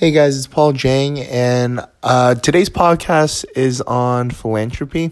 Hey 0.00 0.12
guys, 0.12 0.38
it's 0.38 0.46
Paul 0.46 0.72
Jang, 0.72 1.20
and 1.20 1.86
uh, 2.02 2.34
today's 2.34 2.70
podcast 2.70 3.44
is 3.54 3.82
on 3.82 4.30
philanthropy. 4.30 5.10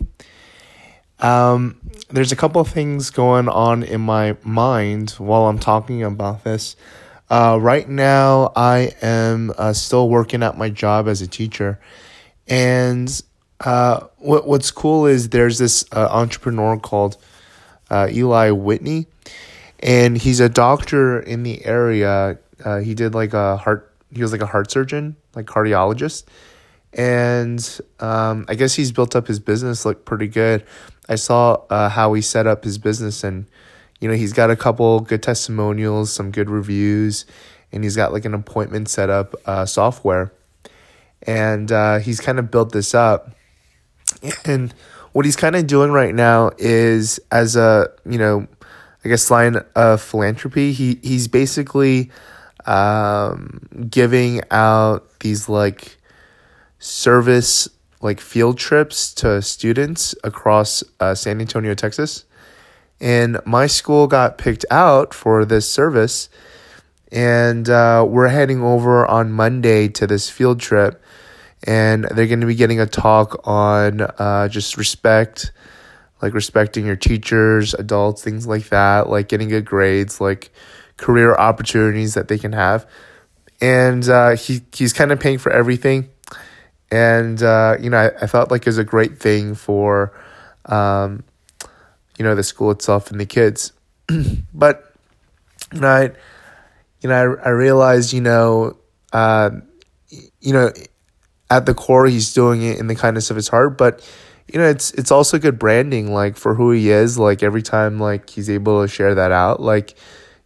Um, 1.18 1.78
there's 2.08 2.32
a 2.32 2.36
couple 2.36 2.62
of 2.62 2.68
things 2.68 3.10
going 3.10 3.50
on 3.50 3.82
in 3.82 4.00
my 4.00 4.38
mind 4.44 5.10
while 5.18 5.44
I'm 5.44 5.58
talking 5.58 6.02
about 6.02 6.42
this. 6.42 6.74
Uh, 7.28 7.58
right 7.60 7.86
now, 7.86 8.50
I 8.56 8.94
am 9.02 9.52
uh, 9.58 9.74
still 9.74 10.08
working 10.08 10.42
at 10.42 10.56
my 10.56 10.70
job 10.70 11.06
as 11.06 11.20
a 11.20 11.26
teacher, 11.26 11.78
and 12.46 13.22
uh, 13.60 14.06
what 14.16 14.48
what's 14.48 14.70
cool 14.70 15.04
is 15.04 15.28
there's 15.28 15.58
this 15.58 15.84
uh, 15.92 16.08
entrepreneur 16.10 16.78
called 16.78 17.18
uh, 17.90 18.08
Eli 18.10 18.52
Whitney, 18.52 19.06
and 19.80 20.16
he's 20.16 20.40
a 20.40 20.48
doctor 20.48 21.20
in 21.20 21.42
the 21.42 21.62
area. 21.66 22.38
he 22.82 22.94
did 22.94 23.12
like 23.12 23.34
a 23.34 23.58
heart 23.58 23.87
he 24.12 24.22
was 24.22 24.32
like 24.32 24.40
a 24.40 24.46
heart 24.46 24.70
surgeon, 24.70 25.16
like 25.34 25.46
cardiologist. 25.46 26.24
And 26.92 27.80
um, 28.00 28.46
I 28.48 28.54
guess 28.54 28.74
he's 28.74 28.92
built 28.92 29.14
up 29.14 29.26
his 29.26 29.38
business 29.38 29.84
like 29.84 30.04
pretty 30.04 30.28
good. 30.28 30.64
I 31.08 31.16
saw 31.16 31.62
uh, 31.70 31.88
how 31.88 32.12
he 32.14 32.22
set 32.22 32.46
up 32.46 32.64
his 32.64 32.78
business, 32.78 33.24
and 33.24 33.46
you 34.00 34.08
know 34.08 34.14
he's 34.14 34.32
got 34.32 34.50
a 34.50 34.56
couple 34.56 35.00
good 35.00 35.22
testimonials, 35.22 36.12
some 36.12 36.30
good 36.30 36.50
reviews, 36.50 37.26
and 37.72 37.82
he's 37.82 37.96
got 37.96 38.12
like 38.12 38.24
an 38.24 38.34
appointment 38.34 38.88
set 38.88 39.10
up 39.10 39.34
uh, 39.46 39.66
software, 39.66 40.32
and 41.22 41.70
uh, 41.72 41.98
he's 41.98 42.20
kind 42.20 42.38
of 42.38 42.50
built 42.50 42.72
this 42.72 42.94
up. 42.94 43.30
And 44.44 44.72
what 45.12 45.26
he's 45.26 45.36
kind 45.36 45.56
of 45.56 45.66
doing 45.66 45.92
right 45.92 46.14
now 46.14 46.50
is 46.58 47.20
as 47.30 47.56
a 47.56 47.90
you 48.08 48.18
know, 48.18 48.46
I 49.04 49.08
guess 49.08 49.30
line 49.30 49.56
of 49.74 50.00
philanthropy. 50.00 50.72
He 50.72 50.98
he's 51.02 51.28
basically 51.28 52.10
um, 52.68 53.88
giving 53.90 54.42
out 54.50 55.18
these 55.20 55.48
like 55.48 55.96
service 56.78 57.68
like 58.00 58.20
field 58.20 58.58
trips 58.58 59.12
to 59.14 59.42
students 59.42 60.14
across 60.22 60.84
uh, 61.00 61.14
San 61.14 61.40
Antonio, 61.40 61.74
Texas. 61.74 62.24
And 63.00 63.40
my 63.44 63.66
school 63.66 64.06
got 64.06 64.38
picked 64.38 64.64
out 64.70 65.14
for 65.14 65.44
this 65.44 65.68
service. 65.70 66.28
And 67.10 67.68
uh, 67.68 68.04
we're 68.08 68.28
heading 68.28 68.62
over 68.62 69.06
on 69.06 69.32
Monday 69.32 69.88
to 69.88 70.06
this 70.06 70.28
field 70.28 70.60
trip. 70.60 71.02
And 71.64 72.04
they're 72.04 72.26
going 72.26 72.40
to 72.40 72.46
be 72.46 72.54
getting 72.54 72.80
a 72.80 72.86
talk 72.86 73.40
on 73.44 74.02
uh, 74.02 74.48
just 74.48 74.76
respect, 74.76 75.50
like 76.22 76.34
respecting 76.34 76.86
your 76.86 76.96
teachers, 76.96 77.74
adults, 77.74 78.22
things 78.22 78.46
like 78.46 78.68
that, 78.68 79.08
like 79.08 79.28
getting 79.28 79.48
good 79.48 79.64
grades, 79.64 80.20
like 80.20 80.50
career 80.98 81.34
opportunities 81.34 82.14
that 82.14 82.28
they 82.28 82.38
can 82.38 82.52
have. 82.52 82.86
And 83.60 84.06
uh, 84.08 84.36
he 84.36 84.60
he's 84.72 84.92
kind 84.92 85.10
of 85.10 85.18
paying 85.18 85.38
for 85.38 85.50
everything. 85.50 86.10
And, 86.90 87.42
uh, 87.42 87.76
you 87.80 87.90
know, 87.90 87.98
I, 87.98 88.24
I 88.24 88.26
felt 88.26 88.50
like 88.50 88.62
it 88.62 88.68
was 88.68 88.78
a 88.78 88.84
great 88.84 89.18
thing 89.18 89.54
for, 89.54 90.12
um, 90.66 91.24
you 92.18 92.24
know, 92.24 92.34
the 92.34 92.42
school 92.42 92.70
itself 92.70 93.10
and 93.10 93.20
the 93.20 93.26
kids. 93.26 93.72
but, 94.54 94.92
you 95.72 95.80
know, 95.80 95.88
I, 95.88 96.02
you 97.00 97.08
know, 97.08 97.14
I, 97.42 97.48
I 97.48 97.50
realized, 97.50 98.12
you 98.12 98.20
know, 98.20 98.78
uh, 99.12 99.50
you 100.40 100.52
know, 100.52 100.72
at 101.50 101.66
the 101.66 101.74
core, 101.74 102.06
he's 102.06 102.32
doing 102.32 102.62
it 102.62 102.78
in 102.78 102.86
the 102.86 102.94
kindness 102.94 103.30
of 103.30 103.36
his 103.36 103.48
heart, 103.48 103.76
but 103.78 104.06
you 104.52 104.58
know, 104.58 104.66
it's 104.66 104.92
it's 104.92 105.10
also 105.10 105.38
good 105.38 105.58
branding, 105.58 106.12
like 106.12 106.36
for 106.36 106.54
who 106.54 106.70
he 106.70 106.90
is. 106.90 107.18
Like 107.18 107.42
every 107.42 107.62
time, 107.62 108.00
like 108.00 108.30
he's 108.30 108.48
able 108.48 108.82
to 108.82 108.88
share 108.88 109.14
that 109.14 109.30
out, 109.30 109.60
like 109.60 109.94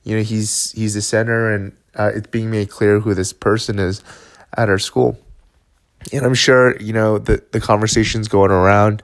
you 0.05 0.17
know 0.17 0.23
he's 0.23 0.73
he's 0.73 0.95
the 0.95 1.03
center 1.03 1.53
and 1.53 1.77
uh, 1.95 2.11
it's 2.15 2.27
being 2.27 2.51
made 2.51 2.71
clear 2.71 3.01
who 3.01 3.15
this 3.15 3.33
person 3.33 3.79
is 3.79 4.03
at 4.57 4.69
our 4.69 4.79
school. 4.79 5.19
And 6.13 6.25
i'm 6.25 6.35
sure 6.35 6.77
you 6.81 6.93
know 6.93 7.19
the 7.19 7.43
the 7.53 7.61
conversations 7.61 8.29
going 8.29 8.51
around 8.51 9.03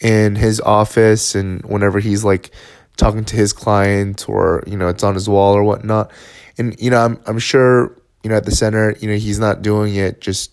in 0.00 0.36
his 0.36 0.60
office 0.60 1.34
and 1.34 1.62
whenever 1.64 1.98
he's 1.98 2.24
like 2.24 2.50
talking 2.96 3.24
to 3.24 3.36
his 3.36 3.52
client 3.52 4.28
or 4.28 4.62
you 4.66 4.76
know 4.76 4.88
it's 4.88 5.02
on 5.02 5.14
his 5.14 5.28
wall 5.28 5.54
or 5.54 5.64
whatnot. 5.64 6.12
And 6.56 6.80
you 6.80 6.90
know 6.90 7.04
i'm 7.04 7.20
i'm 7.26 7.38
sure 7.38 7.96
you 8.22 8.30
know 8.30 8.36
at 8.36 8.44
the 8.44 8.52
center 8.52 8.96
you 9.00 9.08
know 9.08 9.16
he's 9.16 9.38
not 9.38 9.62
doing 9.62 9.96
it 9.96 10.20
just 10.20 10.52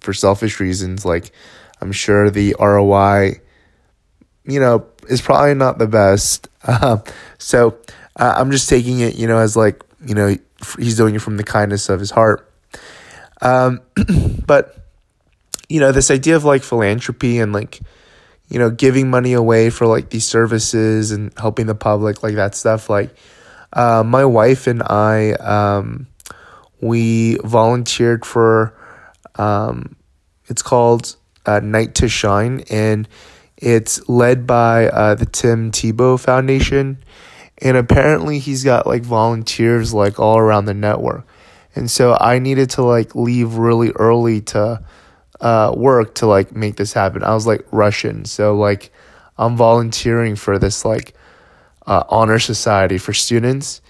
for 0.00 0.12
selfish 0.12 0.60
reasons. 0.60 1.04
Like 1.06 1.32
i'm 1.80 1.92
sure 1.92 2.30
the 2.30 2.54
roi 2.58 3.40
you 4.44 4.60
know 4.60 4.86
is 5.08 5.20
probably 5.20 5.54
not 5.54 5.78
the 5.78 5.86
best. 5.86 6.48
Uh, 6.64 6.98
so 7.38 7.78
uh, 8.16 8.34
I'm 8.36 8.50
just 8.50 8.68
taking 8.68 9.00
it, 9.00 9.14
you 9.16 9.26
know, 9.26 9.38
as 9.38 9.56
like, 9.56 9.82
you 10.04 10.14
know, 10.14 10.36
he's 10.78 10.96
doing 10.96 11.14
it 11.14 11.20
from 11.22 11.36
the 11.36 11.44
kindness 11.44 11.88
of 11.88 12.00
his 12.00 12.10
heart. 12.10 12.50
Um, 13.40 13.80
but, 14.46 14.86
you 15.68 15.80
know, 15.80 15.92
this 15.92 16.10
idea 16.10 16.36
of 16.36 16.44
like 16.44 16.62
philanthropy 16.62 17.38
and 17.38 17.52
like, 17.52 17.80
you 18.48 18.58
know, 18.58 18.70
giving 18.70 19.08
money 19.08 19.32
away 19.32 19.70
for 19.70 19.86
like 19.86 20.10
these 20.10 20.26
services 20.26 21.10
and 21.10 21.32
helping 21.38 21.66
the 21.66 21.74
public, 21.74 22.22
like 22.22 22.34
that 22.34 22.54
stuff. 22.54 22.90
Like, 22.90 23.14
uh, 23.72 24.02
my 24.04 24.24
wife 24.24 24.66
and 24.66 24.82
I, 24.82 25.32
um, 25.32 26.06
we 26.80 27.36
volunteered 27.44 28.26
for, 28.26 28.74
um, 29.36 29.96
it's 30.48 30.62
called 30.62 31.16
uh, 31.46 31.60
Night 31.60 31.94
to 31.96 32.08
Shine, 32.08 32.64
and 32.70 33.08
it's 33.56 34.06
led 34.08 34.46
by 34.46 34.88
uh, 34.88 35.14
the 35.14 35.26
Tim 35.26 35.70
Tebow 35.70 36.18
Foundation 36.20 36.98
and 37.62 37.76
apparently 37.76 38.40
he's 38.40 38.64
got 38.64 38.86
like 38.86 39.02
volunteers 39.02 39.94
like 39.94 40.18
all 40.18 40.36
around 40.36 40.64
the 40.64 40.74
network. 40.74 41.24
And 41.74 41.90
so 41.90 42.16
i 42.20 42.38
needed 42.38 42.70
to 42.70 42.82
like 42.82 43.14
leave 43.14 43.54
really 43.54 43.90
early 43.92 44.42
to 44.42 44.84
uh, 45.40 45.74
work 45.76 46.14
to 46.16 46.26
like 46.26 46.54
make 46.54 46.76
this 46.76 46.92
happen. 46.92 47.24
I 47.24 47.34
was 47.34 47.46
like 47.46 47.64
russian. 47.70 48.24
So 48.24 48.56
like 48.56 48.92
i'm 49.38 49.56
volunteering 49.56 50.36
for 50.36 50.58
this 50.58 50.84
like 50.84 51.14
uh, 51.86 52.04
honor 52.08 52.38
society 52.38 52.98
for 52.98 53.12
students. 53.12 53.80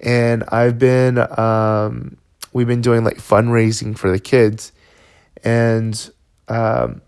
And 0.00 0.44
i've 0.48 0.78
been 0.78 1.18
um, 1.38 2.16
we've 2.52 2.66
been 2.66 2.82
doing 2.82 3.04
like 3.04 3.18
fundraising 3.18 3.96
for 3.96 4.10
the 4.10 4.18
kids. 4.18 4.72
And 5.44 6.10
um, 6.48 7.02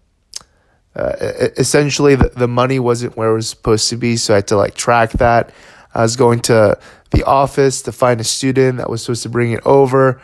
uh, 0.94 1.12
essentially 1.56 2.14
the, 2.14 2.28
the 2.28 2.46
money 2.46 2.78
wasn't 2.78 3.16
where 3.16 3.30
it 3.30 3.34
was 3.34 3.48
supposed 3.48 3.88
to 3.88 3.96
be. 3.96 4.16
So 4.16 4.34
i 4.34 4.36
had 4.36 4.48
to 4.48 4.56
like 4.56 4.74
track 4.74 5.12
that 5.12 5.52
I 5.94 6.02
was 6.02 6.16
going 6.16 6.40
to 6.40 6.78
the 7.10 7.24
office 7.24 7.82
to 7.82 7.92
find 7.92 8.20
a 8.20 8.24
student 8.24 8.78
that 8.78 8.88
was 8.88 9.02
supposed 9.02 9.22
to 9.24 9.28
bring 9.28 9.52
it 9.52 9.60
over. 9.64 10.20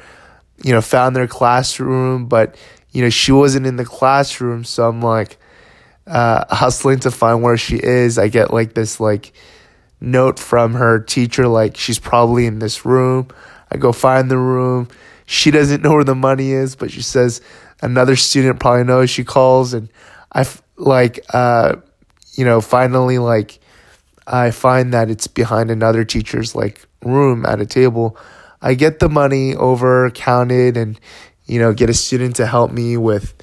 You 0.62 0.72
know, 0.72 0.80
found 0.80 1.14
their 1.14 1.26
classroom, 1.26 2.26
but 2.26 2.56
you 2.92 3.02
know 3.02 3.10
she 3.10 3.32
wasn't 3.32 3.66
in 3.66 3.76
the 3.76 3.84
classroom, 3.84 4.64
so 4.64 4.88
I'm 4.88 5.02
like 5.02 5.38
uh, 6.06 6.44
hustling 6.54 7.00
to 7.00 7.10
find 7.10 7.42
where 7.42 7.56
she 7.56 7.76
is. 7.76 8.18
I 8.18 8.28
get 8.28 8.52
like 8.52 8.74
this 8.74 8.98
like 9.00 9.32
note 10.00 10.38
from 10.38 10.74
her 10.74 11.00
teacher, 11.00 11.46
like 11.46 11.76
she's 11.76 11.98
probably 11.98 12.46
in 12.46 12.58
this 12.58 12.84
room. 12.84 13.28
I 13.70 13.76
go 13.76 13.92
find 13.92 14.30
the 14.30 14.38
room. 14.38 14.88
She 15.26 15.50
doesn't 15.50 15.82
know 15.82 15.92
where 15.92 16.04
the 16.04 16.14
money 16.14 16.52
is, 16.52 16.76
but 16.76 16.90
she 16.90 17.02
says 17.02 17.40
another 17.82 18.16
student 18.16 18.60
probably 18.60 18.84
knows. 18.84 19.10
She 19.10 19.24
calls, 19.24 19.74
and 19.74 19.90
I 20.32 20.46
like 20.76 21.20
uh, 21.34 21.76
you 22.34 22.44
know 22.44 22.60
finally 22.60 23.18
like 23.18 23.58
I 24.26 24.50
find 24.50 24.92
that 24.92 25.10
it's 25.10 25.26
behind 25.26 25.70
another 25.70 26.04
teacher's 26.04 26.54
like 26.54 26.86
room 27.02 27.46
at 27.46 27.60
a 27.60 27.66
table. 27.66 28.16
I 28.60 28.74
get 28.74 28.98
the 28.98 29.08
money 29.08 29.54
over 29.54 30.10
counted 30.10 30.76
and 30.76 30.98
you 31.46 31.60
know 31.60 31.72
get 31.72 31.90
a 31.90 31.94
student 31.94 32.36
to 32.36 32.46
help 32.46 32.72
me 32.72 32.96
with 32.96 33.34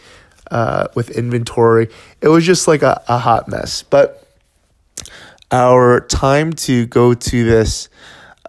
uh, 0.52 0.88
with 0.96 1.10
inventory. 1.12 1.90
It 2.22 2.28
was 2.28 2.46
just 2.46 2.68
like 2.68 2.84
a, 2.84 3.02
a 3.08 3.18
hot 3.18 3.48
mess. 3.48 3.84
But 3.84 4.28
our 5.52 6.02
time 6.02 6.54
to 6.54 6.86
go 6.88 7.14
to 7.14 7.44
this 7.44 7.90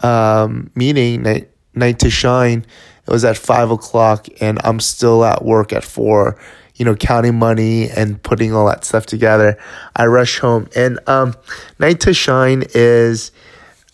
um, 0.03 0.71
meeting 0.75 1.23
night 1.23 1.51
night 1.75 1.99
to 2.01 2.11
shine 2.11 2.65
it 3.07 3.11
was 3.11 3.25
at 3.25 3.37
five 3.37 3.71
o'clock 3.71 4.27
and 4.41 4.59
I'm 4.65 4.81
still 4.81 5.25
at 5.25 5.45
work 5.45 5.73
at 5.73 5.85
four 5.85 6.39
you 6.77 6.85
know, 6.85 6.97
counting 6.97 7.39
money 7.39 7.89
and 7.91 8.23
putting 8.23 8.53
all 8.53 8.67
that 8.67 8.85
stuff 8.85 9.07
together, 9.07 9.59
I 9.95 10.07
rush 10.07 10.39
home. 10.39 10.69
And 10.75 10.99
um, 11.09 11.35
Night 11.79 12.01
to 12.01 12.15
Shine 12.15 12.65
is 12.75 13.31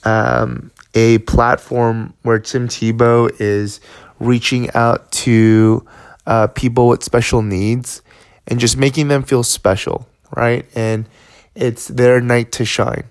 um, 0.05 0.71
a 0.95 1.19
platform 1.19 2.15
where 2.23 2.39
Tim 2.39 2.69
Tebow 2.69 3.31
is 3.39 3.81
reaching 4.19 4.71
out 4.75 5.11
to 5.13 5.87
uh, 6.27 6.47
people 6.49 6.89
with 6.89 7.03
special 7.03 7.43
needs 7.43 8.03
and 8.47 8.59
just 8.59 8.77
making 8.77 9.09
them 9.09 9.23
feel 9.23 9.43
special, 9.43 10.09
right? 10.37 10.67
And 10.75 11.09
it's 11.55 11.89
their 11.89 12.21
night 12.21 12.53
to 12.53 12.65
shine. 12.65 13.05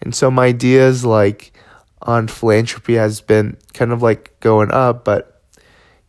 And 0.00 0.14
so 0.14 0.30
my 0.30 0.46
ideas 0.46 1.04
like 1.04 1.52
on 2.02 2.28
philanthropy 2.28 2.94
has 2.94 3.20
been 3.20 3.56
kind 3.74 3.92
of 3.92 4.02
like 4.02 4.38
going 4.40 4.70
up, 4.72 5.04
but 5.04 5.40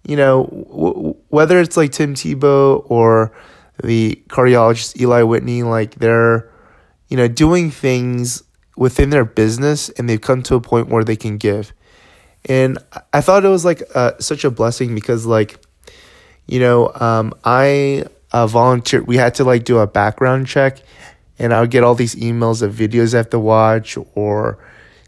you 0.05 0.15
know, 0.15 0.45
w- 0.69 1.15
whether 1.33 1.59
it's 1.59 1.75
like 1.75 1.91
Tim 1.91 2.13
Tebow 2.13 2.85
or 2.91 3.35
the 3.83 4.21
cardiologist 4.27 5.01
Eli 5.01 5.23
Whitney, 5.23 5.63
like 5.63 5.95
they're, 5.95 6.47
you 7.07 7.17
know, 7.17 7.27
doing 7.27 7.71
things 7.71 8.43
within 8.77 9.09
their 9.09 9.25
business 9.25 9.89
and 9.89 10.07
they've 10.07 10.21
come 10.21 10.43
to 10.43 10.53
a 10.53 10.61
point 10.61 10.89
where 10.89 11.03
they 11.03 11.15
can 11.15 11.37
give. 11.37 11.73
And 12.45 12.77
I 13.11 13.21
thought 13.21 13.45
it 13.45 13.47
was 13.47 13.65
like 13.65 13.81
uh, 13.95 14.11
such 14.19 14.43
a 14.43 14.51
blessing 14.51 14.93
because, 14.93 15.25
like, 15.25 15.59
you 16.45 16.59
know, 16.59 16.91
um, 16.93 17.33
I 17.43 18.03
uh, 18.31 18.45
volunteered. 18.45 19.07
We 19.07 19.17
had 19.17 19.33
to 19.35 19.43
like 19.43 19.63
do 19.63 19.79
a 19.79 19.87
background 19.87 20.45
check, 20.45 20.83
and 21.39 21.51
I 21.51 21.61
would 21.61 21.71
get 21.71 21.83
all 21.83 21.95
these 21.95 22.13
emails 22.13 22.61
of 22.61 22.75
videos 22.75 23.15
I 23.15 23.17
have 23.17 23.31
to 23.31 23.39
watch, 23.39 23.97
or 24.13 24.63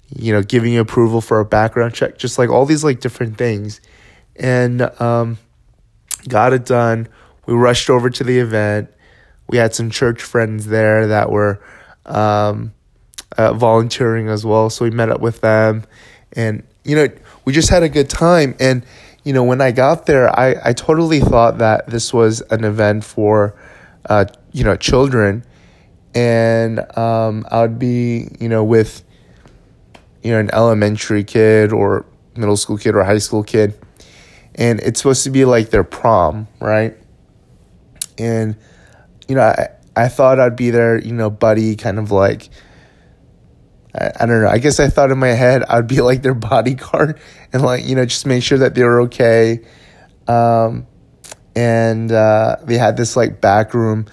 you 0.09 0.33
know, 0.33 0.41
giving 0.41 0.75
approval 0.75 1.21
for 1.21 1.39
a 1.39 1.45
background 1.45 1.93
check, 1.93 2.17
just 2.17 2.39
like 2.39 2.49
all 2.49 2.65
these 2.65 2.83
like 2.83 2.99
different 2.99 3.37
things, 3.37 3.79
and 4.37 4.81
um, 4.99 5.37
got 6.27 6.53
it 6.53 6.65
done. 6.65 7.07
We 7.45 7.53
rushed 7.53 7.89
over 7.89 8.09
to 8.09 8.23
the 8.23 8.39
event. 8.39 8.91
We 9.47 9.57
had 9.57 9.75
some 9.75 9.89
church 9.89 10.21
friends 10.21 10.67
there 10.67 11.07
that 11.07 11.31
were 11.31 11.63
um, 12.05 12.73
uh, 13.37 13.53
volunteering 13.53 14.27
as 14.29 14.45
well, 14.45 14.69
so 14.69 14.85
we 14.85 14.91
met 14.91 15.09
up 15.09 15.21
with 15.21 15.41
them, 15.41 15.83
and 16.33 16.63
you 16.83 16.95
know, 16.95 17.07
we 17.45 17.53
just 17.53 17.69
had 17.69 17.83
a 17.83 17.89
good 17.89 18.09
time 18.09 18.55
and 18.59 18.85
you 19.25 19.33
know, 19.33 19.43
when 19.43 19.59
I 19.59 19.71
got 19.71 20.05
there, 20.05 20.29
I, 20.39 20.55
I 20.63 20.73
totally 20.73 21.19
thought 21.19 21.57
that 21.57 21.87
this 21.87 22.13
was 22.13 22.41
an 22.41 22.63
event 22.63 23.03
for, 23.03 23.55
uh, 24.07 24.25
you 24.51 24.63
know, 24.63 24.75
children. 24.75 25.43
And 26.13 26.79
um, 26.95 27.43
I 27.49 27.61
would 27.61 27.79
be, 27.79 28.29
you 28.39 28.47
know, 28.47 28.63
with, 28.63 29.03
you 30.21 30.31
know, 30.31 30.39
an 30.39 30.51
elementary 30.53 31.23
kid 31.23 31.73
or 31.73 32.05
middle 32.35 32.55
school 32.55 32.77
kid 32.77 32.95
or 32.95 33.03
high 33.03 33.17
school 33.17 33.43
kid. 33.43 33.77
And 34.55 34.79
it's 34.79 34.99
supposed 34.99 35.23
to 35.25 35.29
be 35.29 35.45
like 35.45 35.69
their 35.69 35.83
prom, 35.83 36.47
right? 36.59 36.95
And, 38.17 38.55
you 39.27 39.35
know, 39.35 39.41
I, 39.41 39.69
I 39.95 40.07
thought 40.07 40.39
I'd 40.39 40.55
be 40.55 40.69
there, 40.69 40.97
you 40.97 41.13
know, 41.13 41.29
buddy, 41.29 41.75
kind 41.75 41.99
of 41.99 42.11
like, 42.11 42.49
I, 43.97 44.11
I 44.19 44.25
don't 44.25 44.41
know. 44.41 44.49
I 44.49 44.57
guess 44.57 44.79
I 44.79 44.89
thought 44.89 45.11
in 45.11 45.17
my 45.17 45.29
head 45.29 45.63
I'd 45.69 45.87
be 45.87 46.01
like 46.01 46.21
their 46.21 46.33
bodyguard 46.33 47.19
and 47.53 47.61
like 47.63 47.87
you 47.87 47.95
know 47.95 48.05
just 48.05 48.25
make 48.25 48.43
sure 48.43 48.57
that 48.59 48.75
they 48.75 48.83
were 48.83 49.01
okay. 49.01 49.61
Um, 50.27 50.87
and 51.55 52.11
uh, 52.11 52.57
they 52.63 52.77
had 52.77 52.97
this 52.97 53.15
like 53.15 53.39
back 53.39 53.73
room, 53.73 54.07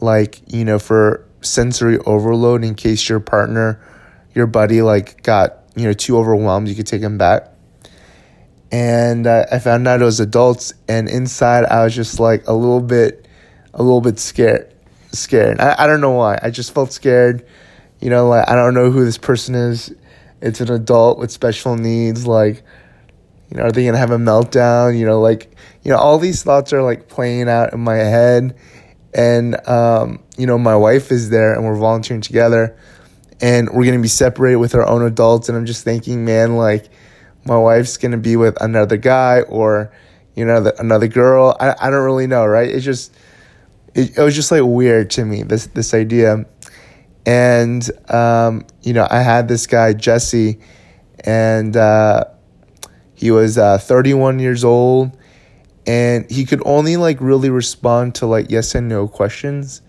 like 0.00 0.40
you 0.52 0.64
know 0.64 0.78
for 0.78 1.26
sensory 1.40 1.98
overload 2.00 2.64
in 2.64 2.74
case 2.74 3.08
your 3.08 3.20
partner, 3.20 3.80
your 4.34 4.46
buddy 4.46 4.82
like 4.82 5.22
got 5.22 5.64
you 5.74 5.84
know 5.84 5.92
too 5.92 6.16
overwhelmed, 6.16 6.68
you 6.68 6.74
could 6.74 6.86
take 6.86 7.02
him 7.02 7.18
back. 7.18 7.52
And 8.76 9.26
uh, 9.26 9.46
I 9.50 9.58
found 9.58 9.88
out 9.88 10.02
it 10.02 10.04
was 10.04 10.20
adults, 10.20 10.74
and 10.88 11.08
inside 11.08 11.64
I 11.64 11.84
was 11.84 11.94
just 11.94 12.20
like 12.20 12.46
a 12.46 12.52
little 12.52 12.82
bit, 12.82 13.26
a 13.72 13.82
little 13.82 14.00
bit 14.00 14.18
scared, 14.18 14.74
scared. 15.12 15.60
I, 15.60 15.84
I 15.84 15.86
don't 15.86 16.00
know 16.00 16.10
why. 16.10 16.38
I 16.42 16.50
just 16.50 16.74
felt 16.74 16.92
scared 16.92 17.46
you 18.00 18.10
know, 18.10 18.28
like 18.28 18.48
I 18.48 18.54
don't 18.54 18.74
know 18.74 18.90
who 18.90 19.04
this 19.04 19.18
person 19.18 19.54
is. 19.54 19.94
It's 20.40 20.60
an 20.60 20.70
adult 20.70 21.18
with 21.18 21.30
special 21.30 21.76
needs. 21.76 22.26
Like, 22.26 22.62
you 23.50 23.56
know, 23.56 23.64
are 23.64 23.72
they 23.72 23.84
gonna 23.84 23.98
have 23.98 24.10
a 24.10 24.18
meltdown? 24.18 24.98
You 24.98 25.06
know, 25.06 25.20
like, 25.20 25.50
you 25.82 25.90
know, 25.90 25.98
all 25.98 26.18
these 26.18 26.42
thoughts 26.42 26.72
are 26.72 26.82
like 26.82 27.08
playing 27.08 27.48
out 27.48 27.72
in 27.72 27.80
my 27.80 27.96
head. 27.96 28.56
And 29.14 29.66
um, 29.68 30.22
you 30.36 30.46
know, 30.46 30.58
my 30.58 30.76
wife 30.76 31.10
is 31.10 31.30
there 31.30 31.54
and 31.54 31.64
we're 31.64 31.76
volunteering 31.76 32.20
together 32.20 32.76
and 33.40 33.70
we're 33.70 33.86
gonna 33.86 34.02
be 34.02 34.08
separated 34.08 34.56
with 34.56 34.74
our 34.74 34.86
own 34.86 35.02
adults 35.02 35.48
and 35.48 35.56
I'm 35.56 35.66
just 35.66 35.84
thinking, 35.84 36.24
man, 36.24 36.56
like 36.56 36.90
my 37.46 37.58
wife's 37.58 37.96
gonna 37.96 38.16
be 38.16 38.36
with 38.36 38.60
another 38.60 38.96
guy 38.96 39.42
or, 39.42 39.92
you 40.34 40.44
know, 40.44 40.72
another 40.78 41.08
girl. 41.08 41.56
I, 41.60 41.74
I 41.80 41.90
don't 41.90 42.04
really 42.04 42.26
know, 42.26 42.44
right? 42.46 42.68
It's 42.68 42.84
just 42.84 43.14
it, 43.94 44.18
it 44.18 44.22
was 44.22 44.34
just 44.34 44.50
like 44.50 44.62
weird 44.64 45.10
to 45.10 45.24
me, 45.24 45.42
this 45.42 45.66
this 45.66 45.94
idea. 45.94 46.44
And, 47.24 47.90
um, 48.08 48.64
you 48.82 48.92
know, 48.92 49.06
I 49.10 49.20
had 49.20 49.48
this 49.48 49.66
guy, 49.66 49.92
Jesse, 49.94 50.60
and 51.24 51.76
uh, 51.76 52.24
he 53.14 53.32
was 53.32 53.58
uh, 53.58 53.78
31 53.78 54.38
years 54.38 54.62
old. 54.62 55.16
And 55.88 56.30
he 56.30 56.44
could 56.44 56.62
only 56.64 56.96
like 56.96 57.20
really 57.20 57.50
respond 57.50 58.16
to 58.16 58.26
like 58.26 58.50
yes 58.50 58.74
and 58.74 58.88
no 58.88 59.08
questions. 59.08 59.82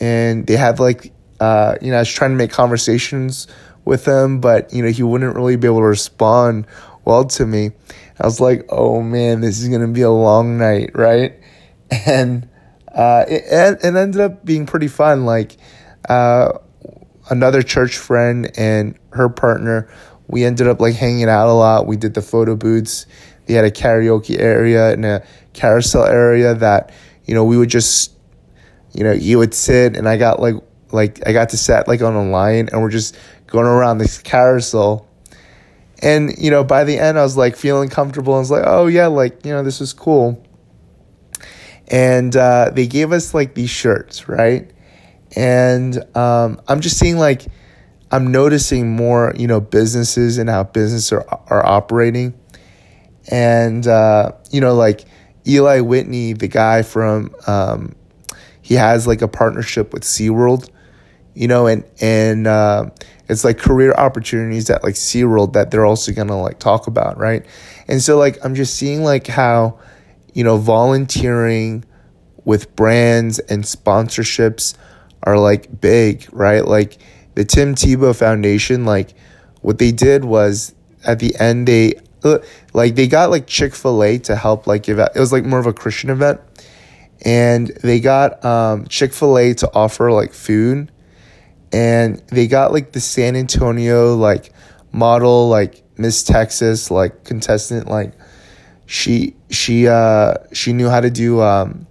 And 0.00 0.46
they 0.46 0.56
had 0.56 0.80
like, 0.80 1.12
uh, 1.40 1.76
you 1.80 1.90
know, 1.90 1.96
I 1.96 2.00
was 2.00 2.12
trying 2.12 2.30
to 2.30 2.36
make 2.36 2.50
conversations 2.50 3.46
with 3.84 4.06
him, 4.06 4.40
but, 4.40 4.72
you 4.72 4.82
know, 4.82 4.90
he 4.90 5.02
wouldn't 5.02 5.34
really 5.34 5.56
be 5.56 5.66
able 5.66 5.78
to 5.78 5.84
respond 5.84 6.66
well 7.04 7.24
to 7.24 7.46
me. 7.46 7.70
I 8.20 8.26
was 8.26 8.40
like, 8.40 8.64
oh 8.68 9.02
man, 9.02 9.40
this 9.40 9.60
is 9.60 9.68
to 9.68 9.86
be 9.88 10.02
a 10.02 10.10
long 10.10 10.58
night, 10.58 10.90
right? 10.94 11.38
And 12.06 12.48
uh, 12.94 13.26
it, 13.28 13.44
it 13.50 13.84
ended 13.84 14.18
up 14.18 14.46
being 14.46 14.64
pretty 14.64 14.88
fun. 14.88 15.26
Like, 15.26 15.58
uh, 16.08 16.52
another 17.30 17.62
church 17.62 17.96
friend 17.96 18.50
and 18.56 18.98
her 19.10 19.28
partner. 19.28 19.88
We 20.28 20.44
ended 20.44 20.68
up 20.68 20.80
like 20.80 20.94
hanging 20.94 21.28
out 21.28 21.48
a 21.48 21.52
lot. 21.52 21.86
We 21.86 21.96
did 21.96 22.14
the 22.14 22.22
photo 22.22 22.56
booths. 22.56 23.06
They 23.46 23.54
had 23.54 23.64
a 23.64 23.70
karaoke 23.70 24.38
area 24.38 24.92
and 24.92 25.04
a 25.04 25.26
carousel 25.52 26.04
area 26.04 26.54
that 26.54 26.92
you 27.24 27.34
know 27.34 27.44
we 27.44 27.56
would 27.56 27.68
just 27.68 28.12
you 28.92 29.04
know 29.04 29.12
you 29.12 29.38
would 29.38 29.54
sit 29.54 29.96
and 29.96 30.08
I 30.08 30.16
got 30.16 30.40
like 30.40 30.54
like 30.92 31.26
I 31.26 31.32
got 31.32 31.50
to 31.50 31.56
sit 31.56 31.88
like 31.88 32.02
on 32.02 32.14
a 32.14 32.24
line 32.24 32.68
and 32.72 32.80
we're 32.82 32.90
just 32.90 33.16
going 33.52 33.66
around 33.66 33.98
this 33.98 34.18
carousel. 34.18 35.08
And 36.02 36.36
you 36.36 36.50
know 36.50 36.64
by 36.64 36.82
the 36.82 36.98
end 36.98 37.18
I 37.18 37.22
was 37.22 37.36
like 37.36 37.56
feeling 37.56 37.88
comfortable. 37.88 38.34
I 38.34 38.38
was 38.38 38.50
like 38.50 38.64
oh 38.66 38.88
yeah 38.88 39.06
like 39.06 39.44
you 39.46 39.52
know 39.52 39.62
this 39.62 39.80
is 39.80 39.92
cool. 39.92 40.44
And 41.88 42.34
uh, 42.34 42.70
they 42.72 42.86
gave 42.86 43.12
us 43.12 43.34
like 43.34 43.54
these 43.54 43.70
shirts 43.70 44.28
right 44.28 44.72
and 45.36 45.96
um, 46.16 46.60
I'm 46.68 46.80
just 46.80 46.98
seeing 46.98 47.16
like 47.16 47.46
I'm 48.10 48.30
noticing 48.30 48.94
more, 48.94 49.32
you 49.36 49.46
know, 49.46 49.60
businesses 49.60 50.38
and 50.38 50.50
how 50.50 50.64
businesses 50.64 51.12
are 51.12 51.26
are 51.48 51.64
operating, 51.64 52.34
and 53.30 53.86
uh, 53.86 54.32
you 54.50 54.60
know, 54.60 54.74
like 54.74 55.04
Eli 55.46 55.80
Whitney, 55.80 56.34
the 56.34 56.48
guy 56.48 56.82
from, 56.82 57.34
um, 57.46 57.94
he 58.60 58.74
has 58.74 59.06
like 59.06 59.22
a 59.22 59.28
partnership 59.28 59.92
with 59.92 60.02
SeaWorld, 60.02 60.68
you 61.34 61.48
know, 61.48 61.66
and 61.66 61.84
and 62.00 62.46
uh, 62.46 62.90
it's 63.28 63.44
like 63.44 63.58
career 63.58 63.92
opportunities 63.92 64.68
at 64.70 64.82
like 64.82 64.94
SeaWorld 64.94 65.54
that 65.54 65.70
they're 65.70 65.86
also 65.86 66.12
gonna 66.12 66.40
like 66.40 66.58
talk 66.58 66.86
about, 66.86 67.18
right? 67.18 67.44
And 67.88 68.02
so 68.02 68.18
like 68.18 68.44
I'm 68.44 68.54
just 68.54 68.74
seeing 68.74 69.02
like 69.02 69.26
how, 69.26 69.78
you 70.34 70.44
know, 70.44 70.58
volunteering 70.58 71.84
with 72.44 72.74
brands 72.76 73.38
and 73.38 73.64
sponsorships 73.64 74.76
are 75.22 75.38
like 75.38 75.80
big, 75.80 76.26
right? 76.32 76.64
Like 76.64 76.98
the 77.34 77.44
Tim 77.44 77.74
Tebow 77.74 78.16
Foundation, 78.16 78.84
like 78.84 79.14
what 79.60 79.78
they 79.78 79.92
did 79.92 80.24
was 80.24 80.74
at 81.04 81.18
the 81.18 81.34
end 81.38 81.68
they 81.68 81.94
uh, 82.24 82.38
like 82.72 82.94
they 82.94 83.06
got 83.06 83.30
like 83.30 83.46
Chick 83.46 83.74
Fil 83.74 84.02
A 84.02 84.18
to 84.18 84.36
help 84.36 84.66
like 84.66 84.84
give 84.84 84.98
out. 84.98 85.16
It 85.16 85.20
was 85.20 85.32
like 85.32 85.44
more 85.44 85.58
of 85.58 85.66
a 85.66 85.72
Christian 85.72 86.10
event, 86.10 86.40
and 87.24 87.68
they 87.82 88.00
got 88.00 88.44
um, 88.44 88.86
Chick 88.86 89.12
Fil 89.12 89.38
A 89.38 89.54
to 89.54 89.70
offer 89.74 90.12
like 90.12 90.32
food, 90.32 90.92
and 91.72 92.18
they 92.28 92.46
got 92.46 92.72
like 92.72 92.92
the 92.92 93.00
San 93.00 93.36
Antonio 93.36 94.14
like 94.14 94.52
model 94.92 95.48
like 95.48 95.82
Miss 95.96 96.22
Texas 96.22 96.90
like 96.90 97.24
contestant 97.24 97.88
like 97.88 98.12
she 98.86 99.34
she 99.50 99.88
uh 99.88 100.34
she 100.52 100.72
knew 100.72 100.88
how 100.88 101.00
to 101.00 101.10
do 101.10 101.40
um 101.40 101.86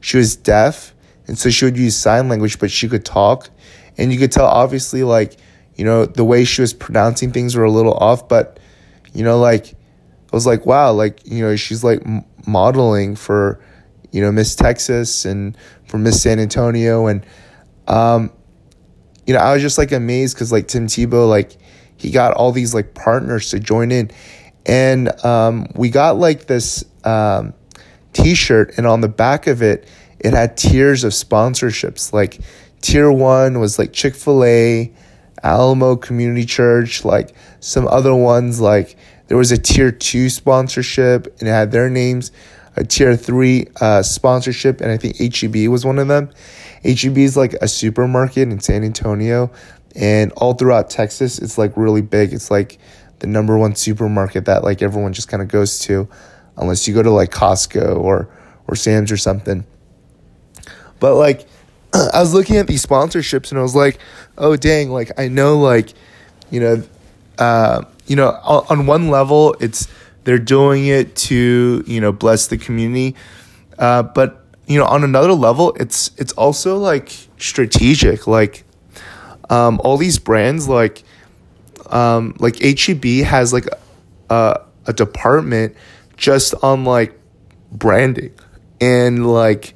she 0.00 0.16
was 0.16 0.36
deaf 0.36 0.94
and 1.26 1.38
so 1.38 1.50
she 1.50 1.64
would 1.64 1.76
use 1.76 1.96
sign 1.96 2.28
language, 2.28 2.58
but 2.58 2.70
she 2.70 2.88
could 2.88 3.04
talk. 3.04 3.48
And 3.96 4.12
you 4.12 4.18
could 4.18 4.32
tell, 4.32 4.46
obviously, 4.46 5.02
like, 5.02 5.36
you 5.76 5.84
know, 5.84 6.06
the 6.06 6.24
way 6.24 6.44
she 6.44 6.60
was 6.60 6.74
pronouncing 6.74 7.32
things 7.32 7.56
were 7.56 7.64
a 7.64 7.70
little 7.70 7.94
off, 7.94 8.28
but, 8.28 8.60
you 9.12 9.24
know, 9.24 9.38
like, 9.38 9.68
I 9.68 10.36
was 10.36 10.46
like, 10.46 10.66
wow, 10.66 10.92
like, 10.92 11.20
you 11.24 11.42
know, 11.42 11.56
she's 11.56 11.84
like 11.84 12.02
modeling 12.46 13.16
for, 13.16 13.60
you 14.10 14.20
know, 14.20 14.32
Miss 14.32 14.54
Texas 14.54 15.24
and 15.24 15.56
for 15.86 15.98
Miss 15.98 16.20
San 16.20 16.38
Antonio. 16.38 17.06
And, 17.06 17.24
um, 17.86 18.30
you 19.26 19.34
know, 19.34 19.40
I 19.40 19.52
was 19.52 19.62
just 19.62 19.78
like 19.78 19.92
amazed 19.92 20.36
because, 20.36 20.52
like, 20.52 20.68
Tim 20.68 20.86
Tebow, 20.86 21.28
like, 21.28 21.56
he 21.96 22.10
got 22.10 22.34
all 22.34 22.52
these 22.52 22.74
like 22.74 22.94
partners 22.94 23.50
to 23.50 23.58
join 23.58 23.90
in. 23.90 24.10
And 24.66 25.24
um, 25.24 25.66
we 25.74 25.90
got 25.90 26.18
like 26.18 26.46
this 26.46 26.84
um, 27.04 27.54
t 28.12 28.34
shirt, 28.34 28.76
and 28.76 28.86
on 28.86 29.00
the 29.00 29.08
back 29.08 29.46
of 29.46 29.62
it, 29.62 29.88
it 30.20 30.32
had 30.32 30.56
tiers 30.56 31.04
of 31.04 31.12
sponsorships. 31.12 32.12
Like 32.12 32.40
tier 32.80 33.12
one 33.12 33.60
was 33.60 33.78
like 33.78 33.92
Chick 33.92 34.14
fil 34.14 34.44
A, 34.44 34.92
Alamo 35.42 35.96
Community 35.96 36.46
Church, 36.46 37.04
like 37.04 37.34
some 37.60 37.86
other 37.88 38.14
ones. 38.14 38.60
Like 38.60 38.96
there 39.28 39.36
was 39.36 39.52
a 39.52 39.58
tier 39.58 39.90
two 39.90 40.28
sponsorship 40.30 41.26
and 41.40 41.48
it 41.48 41.52
had 41.52 41.70
their 41.72 41.90
names, 41.90 42.32
a 42.76 42.84
tier 42.84 43.16
three 43.16 43.66
uh, 43.80 44.02
sponsorship, 44.02 44.80
and 44.80 44.90
I 44.90 44.96
think 44.96 45.16
HEB 45.18 45.68
was 45.68 45.84
one 45.84 45.98
of 45.98 46.08
them. 46.08 46.30
HEB 46.84 47.18
is 47.18 47.36
like 47.36 47.54
a 47.54 47.68
supermarket 47.68 48.48
in 48.48 48.60
San 48.60 48.84
Antonio 48.84 49.50
and 49.96 50.32
all 50.32 50.54
throughout 50.54 50.90
Texas. 50.90 51.38
It's 51.38 51.56
like 51.58 51.76
really 51.76 52.02
big. 52.02 52.32
It's 52.32 52.50
like 52.50 52.78
the 53.20 53.26
number 53.26 53.56
one 53.56 53.74
supermarket 53.74 54.44
that 54.46 54.64
like 54.64 54.82
everyone 54.82 55.12
just 55.12 55.28
kind 55.28 55.42
of 55.42 55.48
goes 55.48 55.78
to, 55.80 56.08
unless 56.56 56.86
you 56.86 56.94
go 56.94 57.02
to 57.02 57.10
like 57.10 57.30
Costco 57.30 57.98
or 57.98 58.28
or 58.66 58.76
Sam's 58.76 59.10
or 59.10 59.16
something. 59.16 59.64
But 61.00 61.14
like, 61.14 61.46
I 61.94 62.20
was 62.20 62.34
looking 62.34 62.56
at 62.56 62.66
these 62.66 62.84
sponsorships 62.84 63.50
and 63.50 63.58
I 63.58 63.62
was 63.62 63.74
like, 63.74 63.98
oh 64.36 64.56
dang, 64.56 64.90
like 64.90 65.18
I 65.18 65.28
know 65.28 65.58
like, 65.58 65.92
you 66.50 66.60
know, 66.60 66.82
uh, 67.38 67.84
you 68.06 68.16
know, 68.16 68.28
on, 68.28 68.66
on 68.68 68.86
one 68.86 69.08
level 69.08 69.56
it's 69.60 69.88
they're 70.24 70.38
doing 70.38 70.86
it 70.86 71.14
to 71.14 71.84
you 71.86 72.00
know 72.00 72.12
bless 72.12 72.48
the 72.48 72.58
community 72.58 73.14
uh, 73.78 74.02
but 74.02 74.43
you 74.66 74.78
know 74.78 74.86
on 74.86 75.04
another 75.04 75.32
level 75.32 75.74
it's 75.78 76.10
it's 76.16 76.32
also 76.32 76.78
like 76.78 77.12
strategic 77.38 78.26
like 78.26 78.64
um, 79.50 79.80
all 79.84 79.96
these 79.96 80.18
brands 80.18 80.68
like 80.68 81.02
um, 81.90 82.34
like 82.38 82.58
HEB 82.60 83.04
has 83.24 83.52
like 83.52 83.66
a, 84.30 84.60
a 84.86 84.92
department 84.92 85.76
just 86.16 86.54
on 86.62 86.84
like 86.84 87.18
branding 87.70 88.34
and 88.80 89.30
like 89.30 89.74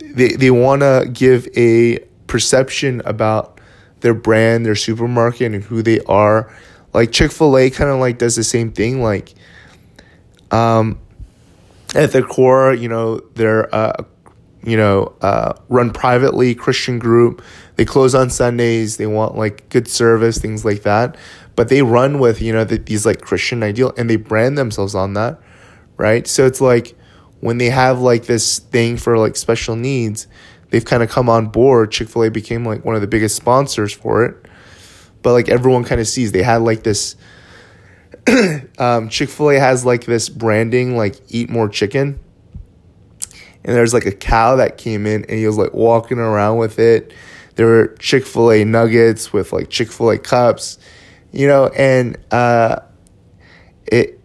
they 0.00 0.28
they 0.28 0.50
want 0.50 0.82
to 0.82 1.08
give 1.12 1.48
a 1.56 1.98
perception 2.26 3.02
about 3.04 3.60
their 4.00 4.14
brand, 4.14 4.66
their 4.66 4.74
supermarket 4.74 5.54
and 5.54 5.64
who 5.64 5.82
they 5.82 6.00
are. 6.00 6.52
Like 6.92 7.12
Chick-fil-A 7.12 7.70
kind 7.70 7.90
of 7.90 8.00
like 8.00 8.18
does 8.18 8.36
the 8.36 8.44
same 8.44 8.72
thing 8.72 9.02
like 9.02 9.32
um 10.50 10.98
at 11.94 12.12
their 12.12 12.22
core, 12.22 12.72
you 12.72 12.88
know, 12.88 13.20
they're 13.34 13.72
uh 13.74 14.04
you 14.64 14.76
know, 14.76 15.12
uh, 15.22 15.54
run 15.68 15.90
privately, 15.90 16.54
Christian 16.54 16.98
group. 16.98 17.42
They 17.76 17.84
close 17.84 18.14
on 18.14 18.30
Sundays. 18.30 18.96
They 18.96 19.06
want 19.06 19.36
like 19.36 19.68
good 19.70 19.88
service, 19.88 20.38
things 20.38 20.64
like 20.64 20.82
that. 20.82 21.16
But 21.56 21.68
they 21.68 21.82
run 21.82 22.18
with 22.18 22.40
you 22.40 22.52
know 22.52 22.64
the, 22.64 22.78
these 22.78 23.04
like 23.04 23.20
Christian 23.20 23.62
ideal, 23.62 23.92
and 23.96 24.08
they 24.08 24.16
brand 24.16 24.56
themselves 24.56 24.94
on 24.94 25.14
that, 25.14 25.40
right? 25.96 26.26
So 26.26 26.46
it's 26.46 26.60
like 26.60 26.96
when 27.40 27.58
they 27.58 27.70
have 27.70 28.00
like 28.00 28.26
this 28.26 28.60
thing 28.60 28.96
for 28.96 29.18
like 29.18 29.36
special 29.36 29.74
needs, 29.74 30.28
they've 30.70 30.84
kind 30.84 31.02
of 31.02 31.10
come 31.10 31.28
on 31.28 31.48
board. 31.48 31.90
Chick 31.90 32.08
Fil 32.08 32.24
A 32.24 32.30
became 32.30 32.64
like 32.64 32.84
one 32.84 32.94
of 32.94 33.00
the 33.00 33.08
biggest 33.08 33.36
sponsors 33.36 33.92
for 33.92 34.24
it. 34.24 34.36
But 35.22 35.32
like 35.32 35.48
everyone 35.48 35.84
kind 35.84 36.00
of 36.00 36.06
sees, 36.08 36.32
they 36.32 36.42
had 36.42 36.62
like 36.62 36.84
this. 36.84 37.16
um, 38.78 39.08
Chick 39.08 39.28
Fil 39.28 39.50
A 39.50 39.58
has 39.58 39.84
like 39.84 40.04
this 40.04 40.28
branding, 40.28 40.96
like 40.96 41.16
eat 41.28 41.50
more 41.50 41.68
chicken 41.68 42.20
and 43.64 43.76
there's 43.76 43.94
like 43.94 44.06
a 44.06 44.12
cow 44.12 44.56
that 44.56 44.76
came 44.76 45.06
in 45.06 45.24
and 45.24 45.38
he 45.38 45.46
was 45.46 45.56
like 45.56 45.72
walking 45.72 46.18
around 46.18 46.58
with 46.58 46.78
it. 46.78 47.12
There 47.54 47.66
were 47.66 47.88
Chick 47.98 48.26
fil 48.26 48.50
A 48.50 48.64
nuggets 48.64 49.32
with 49.32 49.52
like 49.52 49.70
Chick 49.70 49.92
fil 49.92 50.10
A 50.10 50.18
cups, 50.18 50.78
you 51.32 51.46
know, 51.46 51.68
and 51.68 52.18
uh, 52.32 52.80
it, 53.86 54.20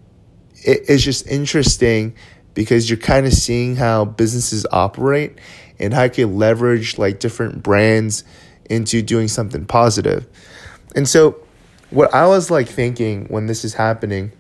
it 0.56 0.86
it's 0.88 1.04
just 1.04 1.28
interesting 1.28 2.16
because 2.54 2.90
you're 2.90 2.98
kind 2.98 3.26
of 3.28 3.34
seeing 3.34 3.76
how 3.76 4.06
businesses 4.06 4.66
operate 4.72 5.38
and 5.78 5.94
how 5.94 6.04
you 6.04 6.10
can 6.10 6.38
leverage 6.38 6.98
like 6.98 7.20
different 7.20 7.62
brands 7.62 8.24
into 8.70 9.04
doing 9.04 9.28
something 9.28 9.66
positive. 9.66 10.26
And 10.96 11.08
so 11.08 11.40
what 11.90 12.14
I 12.14 12.28
was 12.28 12.52
like 12.52 12.68
thinking 12.68 13.26
when 13.28 13.48
this 13.48 13.64
is 13.64 13.74
happening 13.76 14.32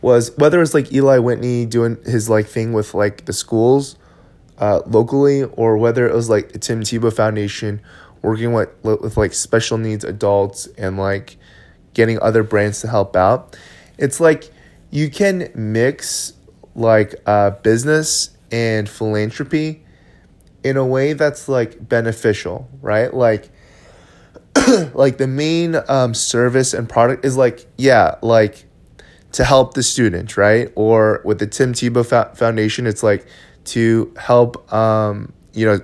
was 0.00 0.36
whether 0.36 0.62
it's 0.62 0.74
like 0.74 0.92
Eli 0.92 1.18
Whitney 1.18 1.66
doing 1.66 1.98
his 2.04 2.28
like 2.28 2.46
thing 2.46 2.72
with 2.72 2.94
like 2.94 3.24
the 3.24 3.32
schools 3.32 3.96
uh, 4.58 4.80
locally 4.86 5.42
or 5.42 5.76
whether 5.76 6.08
it 6.08 6.14
was 6.14 6.28
like 6.28 6.52
the 6.52 6.58
Tim 6.58 6.82
Tebow 6.82 7.12
Foundation 7.12 7.80
working 8.22 8.52
with 8.52 8.68
with 8.82 9.16
like 9.16 9.34
special 9.34 9.78
needs 9.78 10.04
adults 10.04 10.66
and 10.78 10.96
like 10.96 11.36
getting 11.94 12.20
other 12.20 12.42
brands 12.42 12.80
to 12.80 12.88
help 12.88 13.16
out. 13.16 13.56
It's 13.96 14.20
like 14.20 14.50
you 14.90 15.10
can 15.10 15.50
mix 15.54 16.32
like 16.74 17.14
uh, 17.26 17.50
business 17.50 18.30
and 18.50 18.88
philanthropy 18.88 19.82
in 20.64 20.76
a 20.76 20.86
way 20.86 21.12
that's 21.12 21.48
like 21.48 21.88
beneficial, 21.88 22.68
right? 22.80 23.12
Like 23.12 23.50
like 24.94 25.18
the 25.18 25.26
main 25.26 25.76
um, 25.88 26.14
service 26.14 26.74
and 26.74 26.88
product 26.88 27.24
is 27.24 27.36
like 27.36 27.66
yeah, 27.76 28.16
like 28.22 28.66
to 29.32 29.44
help 29.44 29.74
the 29.74 29.82
student, 29.82 30.36
right? 30.36 30.72
Or 30.74 31.20
with 31.24 31.38
the 31.38 31.46
Tim 31.46 31.72
Tebow 31.72 32.36
Foundation, 32.36 32.86
it's 32.86 33.02
like 33.02 33.26
to 33.64 34.12
help, 34.16 34.72
um, 34.72 35.32
you 35.52 35.66
know, 35.66 35.80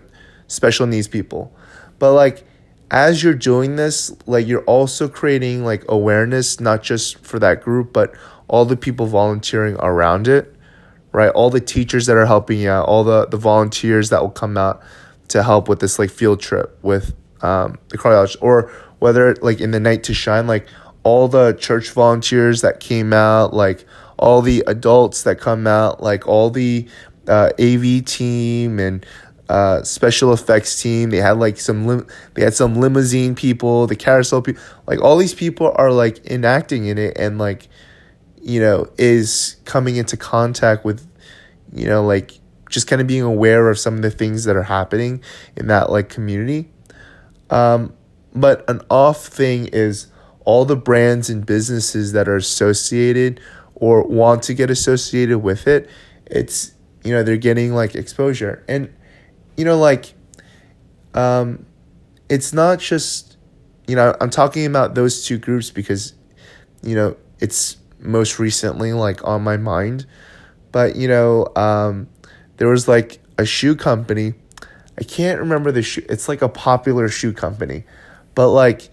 special 0.46 0.86
needs 0.86 1.08
people. 1.08 1.54
But 1.98 2.12
like, 2.12 2.44
as 2.90 3.22
you're 3.22 3.34
doing 3.34 3.76
this, 3.76 4.14
like 4.26 4.46
you're 4.46 4.64
also 4.64 5.08
creating 5.08 5.64
like 5.64 5.84
awareness, 5.88 6.60
not 6.60 6.82
just 6.82 7.18
for 7.24 7.38
that 7.38 7.62
group, 7.62 7.92
but 7.92 8.14
all 8.48 8.64
the 8.64 8.76
people 8.76 9.06
volunteering 9.06 9.76
around 9.76 10.28
it, 10.28 10.54
right? 11.12 11.30
All 11.30 11.50
the 11.50 11.60
teachers 11.60 12.06
that 12.06 12.16
are 12.16 12.26
helping 12.26 12.60
you 12.60 12.70
out, 12.70 12.86
all 12.86 13.04
the, 13.04 13.26
the 13.26 13.36
volunteers 13.36 14.10
that 14.10 14.22
will 14.22 14.30
come 14.30 14.56
out 14.56 14.82
to 15.28 15.42
help 15.42 15.68
with 15.68 15.80
this 15.80 15.98
like 15.98 16.10
field 16.10 16.40
trip 16.40 16.78
with 16.82 17.14
um, 17.44 17.78
the 17.88 17.98
college, 17.98 18.36
or 18.40 18.72
whether 18.98 19.34
like 19.36 19.60
in 19.60 19.70
the 19.70 19.80
night 19.80 20.02
to 20.04 20.14
shine, 20.14 20.46
like 20.46 20.66
all 21.02 21.28
the 21.28 21.52
church 21.52 21.90
volunteers 21.90 22.62
that 22.62 22.80
came 22.80 23.12
out, 23.12 23.52
like 23.52 23.84
all 24.18 24.42
the 24.42 24.64
adults 24.66 25.22
that 25.24 25.38
come 25.38 25.66
out, 25.66 26.02
like 26.02 26.26
all 26.26 26.50
the 26.50 26.88
uh, 27.28 27.50
AV 27.60 28.04
team 28.04 28.78
and 28.78 29.04
uh, 29.48 29.82
special 29.82 30.32
effects 30.32 30.80
team. 30.80 31.10
They 31.10 31.18
had 31.18 31.38
like 31.38 31.58
some 31.58 31.86
lim- 31.86 32.06
they 32.34 32.42
had 32.42 32.54
some 32.54 32.76
limousine 32.76 33.34
people, 33.34 33.86
the 33.86 33.96
carousel 33.96 34.42
people. 34.42 34.62
Like 34.86 35.00
all 35.02 35.18
these 35.18 35.34
people 35.34 35.72
are 35.76 35.92
like 35.92 36.24
enacting 36.26 36.86
in 36.86 36.98
it 36.98 37.16
and 37.16 37.38
like 37.38 37.68
you 38.40 38.60
know 38.60 38.86
is 38.98 39.56
coming 39.64 39.96
into 39.96 40.16
contact 40.16 40.84
with 40.84 41.06
you 41.72 41.86
know 41.86 42.04
like 42.04 42.32
just 42.70 42.86
kind 42.86 43.00
of 43.00 43.06
being 43.06 43.22
aware 43.22 43.70
of 43.70 43.78
some 43.78 43.96
of 43.96 44.02
the 44.02 44.10
things 44.10 44.44
that 44.44 44.56
are 44.56 44.62
happening 44.62 45.22
in 45.56 45.66
that 45.68 45.90
like 45.90 46.08
community. 46.08 46.70
Um, 47.54 47.94
but 48.34 48.68
an 48.68 48.80
off 48.90 49.26
thing 49.26 49.68
is 49.68 50.08
all 50.44 50.64
the 50.64 50.76
brands 50.76 51.30
and 51.30 51.46
businesses 51.46 52.12
that 52.12 52.28
are 52.28 52.37
associated 52.37 53.40
or 53.76 54.02
want 54.02 54.42
to 54.42 54.54
get 54.54 54.70
associated 54.70 55.38
with 55.38 55.68
it, 55.68 55.88
it's 56.26 56.73
you 57.04 57.12
know 57.12 57.23
they're 57.23 57.37
getting 57.37 57.73
like 57.73 57.94
exposure. 57.94 58.64
And 58.68 58.92
you 59.56 59.64
know 59.64 59.78
like 59.78 60.14
um 61.14 61.64
it's 62.28 62.52
not 62.52 62.80
just 62.80 63.37
you 63.87 63.94
know 63.94 64.16
I'm 64.20 64.30
talking 64.30 64.66
about 64.66 64.96
those 64.96 65.25
two 65.25 65.38
groups 65.38 65.70
because 65.70 66.12
you 66.82 66.96
know 66.96 67.16
it's 67.38 67.76
most 68.00 68.40
recently 68.40 68.92
like 68.92 69.25
on 69.26 69.42
my 69.44 69.56
mind. 69.56 70.06
But 70.73 70.96
you 70.96 71.06
know 71.06 71.46
um 71.54 72.08
there 72.56 72.68
was 72.68 72.88
like 72.88 73.20
a 73.38 73.44
shoe 73.44 73.76
company 73.76 74.34
I 74.98 75.04
can't 75.04 75.40
remember 75.40 75.72
the 75.72 75.82
shoe 75.82 76.04
it's 76.08 76.28
like 76.28 76.42
a 76.42 76.48
popular 76.48 77.08
shoe 77.08 77.32
company 77.32 77.84
but 78.34 78.50
like 78.50 78.90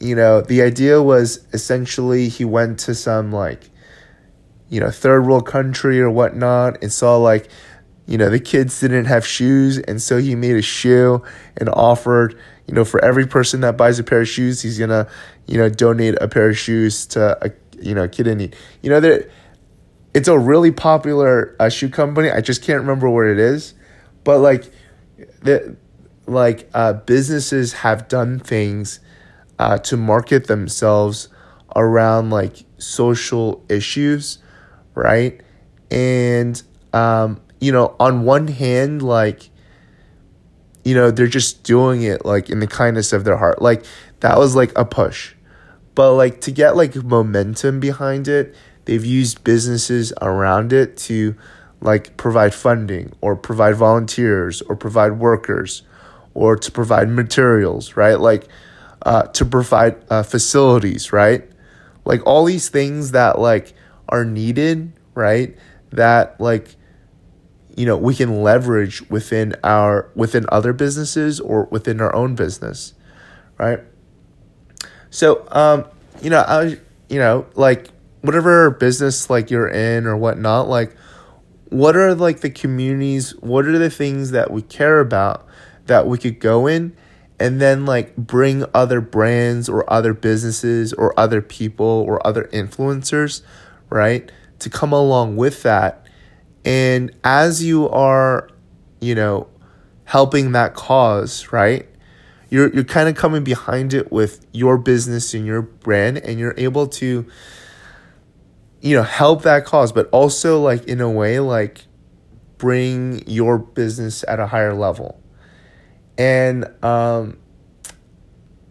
you 0.00 0.14
know, 0.14 0.40
the 0.40 0.62
idea 0.62 1.02
was 1.02 1.46
essentially 1.52 2.28
he 2.28 2.44
went 2.44 2.78
to 2.80 2.94
some 2.94 3.30
like, 3.30 3.70
you 4.70 4.80
know, 4.80 4.90
third 4.90 5.26
world 5.26 5.46
country 5.46 6.00
or 6.00 6.10
whatnot 6.10 6.82
and 6.82 6.90
saw 6.90 7.16
like, 7.18 7.48
you 8.06 8.16
know, 8.16 8.30
the 8.30 8.40
kids 8.40 8.80
didn't 8.80 9.04
have 9.04 9.26
shoes. 9.26 9.78
And 9.78 10.00
so 10.00 10.16
he 10.16 10.34
made 10.34 10.56
a 10.56 10.62
shoe 10.62 11.22
and 11.58 11.68
offered, 11.68 12.36
you 12.66 12.72
know, 12.72 12.84
for 12.84 13.04
every 13.04 13.26
person 13.26 13.60
that 13.60 13.76
buys 13.76 13.98
a 13.98 14.02
pair 14.02 14.22
of 14.22 14.28
shoes, 14.28 14.62
he's 14.62 14.78
to, 14.78 15.06
you 15.46 15.58
know, 15.58 15.68
donate 15.68 16.16
a 16.20 16.26
pair 16.26 16.48
of 16.48 16.58
shoes 16.58 17.04
to 17.08 17.46
a, 17.46 17.50
you 17.78 17.94
know, 17.94 18.08
kid 18.08 18.26
in 18.26 18.38
need. 18.38 18.56
You 18.82 18.90
know, 18.90 19.00
that 19.00 19.30
it's 20.14 20.28
a 20.28 20.38
really 20.38 20.72
popular 20.72 21.54
uh, 21.60 21.68
shoe 21.68 21.90
company. 21.90 22.30
I 22.30 22.40
just 22.40 22.62
can't 22.62 22.80
remember 22.80 23.08
what 23.10 23.26
it 23.26 23.38
is. 23.38 23.74
But 24.24 24.38
like, 24.38 24.72
the, 25.40 25.76
like 26.26 26.68
uh, 26.74 26.92
businesses 26.92 27.72
have 27.72 28.08
done 28.08 28.38
things 28.38 29.00
uh, 29.58 29.78
to 29.78 29.96
market 29.96 30.46
themselves 30.46 31.28
around 31.76 32.30
like 32.30 32.64
social 32.78 33.64
issues, 33.68 34.38
right? 34.94 35.40
And, 35.90 36.62
um, 36.92 37.40
you 37.60 37.72
know, 37.72 37.94
on 38.00 38.24
one 38.24 38.48
hand, 38.48 39.02
like, 39.02 39.50
you 40.84 40.94
know, 40.94 41.10
they're 41.10 41.26
just 41.26 41.62
doing 41.62 42.02
it 42.02 42.24
like 42.24 42.48
in 42.48 42.60
the 42.60 42.66
kindness 42.66 43.12
of 43.12 43.24
their 43.24 43.36
heart. 43.36 43.60
Like, 43.60 43.84
that 44.20 44.38
was 44.38 44.56
like 44.56 44.76
a 44.78 44.84
push. 44.84 45.34
But 45.94 46.14
like 46.14 46.40
to 46.42 46.52
get 46.52 46.76
like 46.76 46.94
momentum 46.96 47.80
behind 47.80 48.28
it, 48.28 48.54
they've 48.84 49.04
used 49.04 49.44
businesses 49.44 50.12
around 50.22 50.72
it 50.72 50.96
to 50.98 51.34
like 51.80 52.16
provide 52.16 52.54
funding 52.54 53.12
or 53.20 53.36
provide 53.36 53.76
volunteers 53.76 54.62
or 54.62 54.76
provide 54.76 55.18
workers 55.18 55.82
or 56.34 56.56
to 56.56 56.70
provide 56.70 57.08
materials, 57.08 57.96
right? 57.96 58.20
Like, 58.20 58.46
uh, 59.02 59.22
to 59.22 59.44
provide 59.44 59.96
uh, 60.10 60.22
facilities, 60.22 61.12
right? 61.12 61.48
Like 62.04 62.26
all 62.26 62.44
these 62.44 62.68
things 62.68 63.12
that 63.12 63.38
like 63.38 63.72
are 64.08 64.24
needed, 64.24 64.92
right? 65.14 65.56
That 65.92 66.40
like 66.40 66.76
you 67.76 67.86
know 67.86 67.96
we 67.96 68.14
can 68.14 68.42
leverage 68.42 69.08
within 69.10 69.54
our 69.64 70.10
within 70.14 70.46
other 70.50 70.72
businesses 70.72 71.40
or 71.40 71.64
within 71.70 72.00
our 72.00 72.14
own 72.14 72.34
business, 72.34 72.94
right? 73.58 73.80
So 75.10 75.46
um, 75.50 75.86
you 76.22 76.30
know 76.30 76.40
I 76.40 76.78
you 77.08 77.18
know 77.18 77.46
like 77.54 77.88
whatever 78.22 78.70
business 78.70 79.30
like 79.30 79.50
you're 79.50 79.68
in 79.68 80.06
or 80.06 80.16
whatnot, 80.16 80.68
like 80.68 80.94
what 81.70 81.96
are 81.96 82.14
like 82.14 82.40
the 82.40 82.50
communities? 82.50 83.30
What 83.40 83.66
are 83.66 83.78
the 83.78 83.90
things 83.90 84.32
that 84.32 84.50
we 84.50 84.62
care 84.62 85.00
about 85.00 85.46
that 85.86 86.06
we 86.06 86.18
could 86.18 86.38
go 86.38 86.66
in 86.66 86.96
and 87.38 87.60
then 87.60 87.86
like 87.86 88.14
bring 88.16 88.64
other 88.74 89.00
brands 89.00 89.68
or 89.68 89.90
other 89.90 90.12
businesses 90.12 90.92
or 90.92 91.18
other 91.18 91.40
people 91.40 91.86
or 91.86 92.24
other 92.26 92.44
influencers 92.52 93.42
right? 93.90 94.30
To 94.60 94.70
come 94.70 94.92
along 94.92 95.36
with 95.36 95.62
that. 95.64 96.06
And 96.64 97.14
as 97.24 97.62
you 97.62 97.88
are, 97.88 98.48
you 99.00 99.14
know, 99.14 99.48
helping 100.04 100.52
that 100.52 100.74
cause, 100.74 101.52
right? 101.52 101.86
You're 102.48 102.72
you're 102.74 102.84
kind 102.84 103.08
of 103.08 103.16
coming 103.16 103.44
behind 103.44 103.94
it 103.94 104.10
with 104.10 104.46
your 104.52 104.78
business 104.78 105.34
and 105.34 105.46
your 105.46 105.62
brand 105.62 106.18
and 106.18 106.38
you're 106.38 106.54
able 106.56 106.88
to 106.88 107.26
you 108.80 108.96
know, 108.96 109.02
help 109.02 109.42
that 109.42 109.64
cause, 109.64 109.92
but 109.92 110.08
also 110.10 110.60
like 110.60 110.84
in 110.84 111.00
a 111.00 111.10
way 111.10 111.40
like 111.40 111.86
bring 112.58 113.26
your 113.26 113.58
business 113.58 114.24
at 114.28 114.40
a 114.40 114.46
higher 114.46 114.74
level. 114.74 115.20
And 116.18 116.66
um 116.84 117.38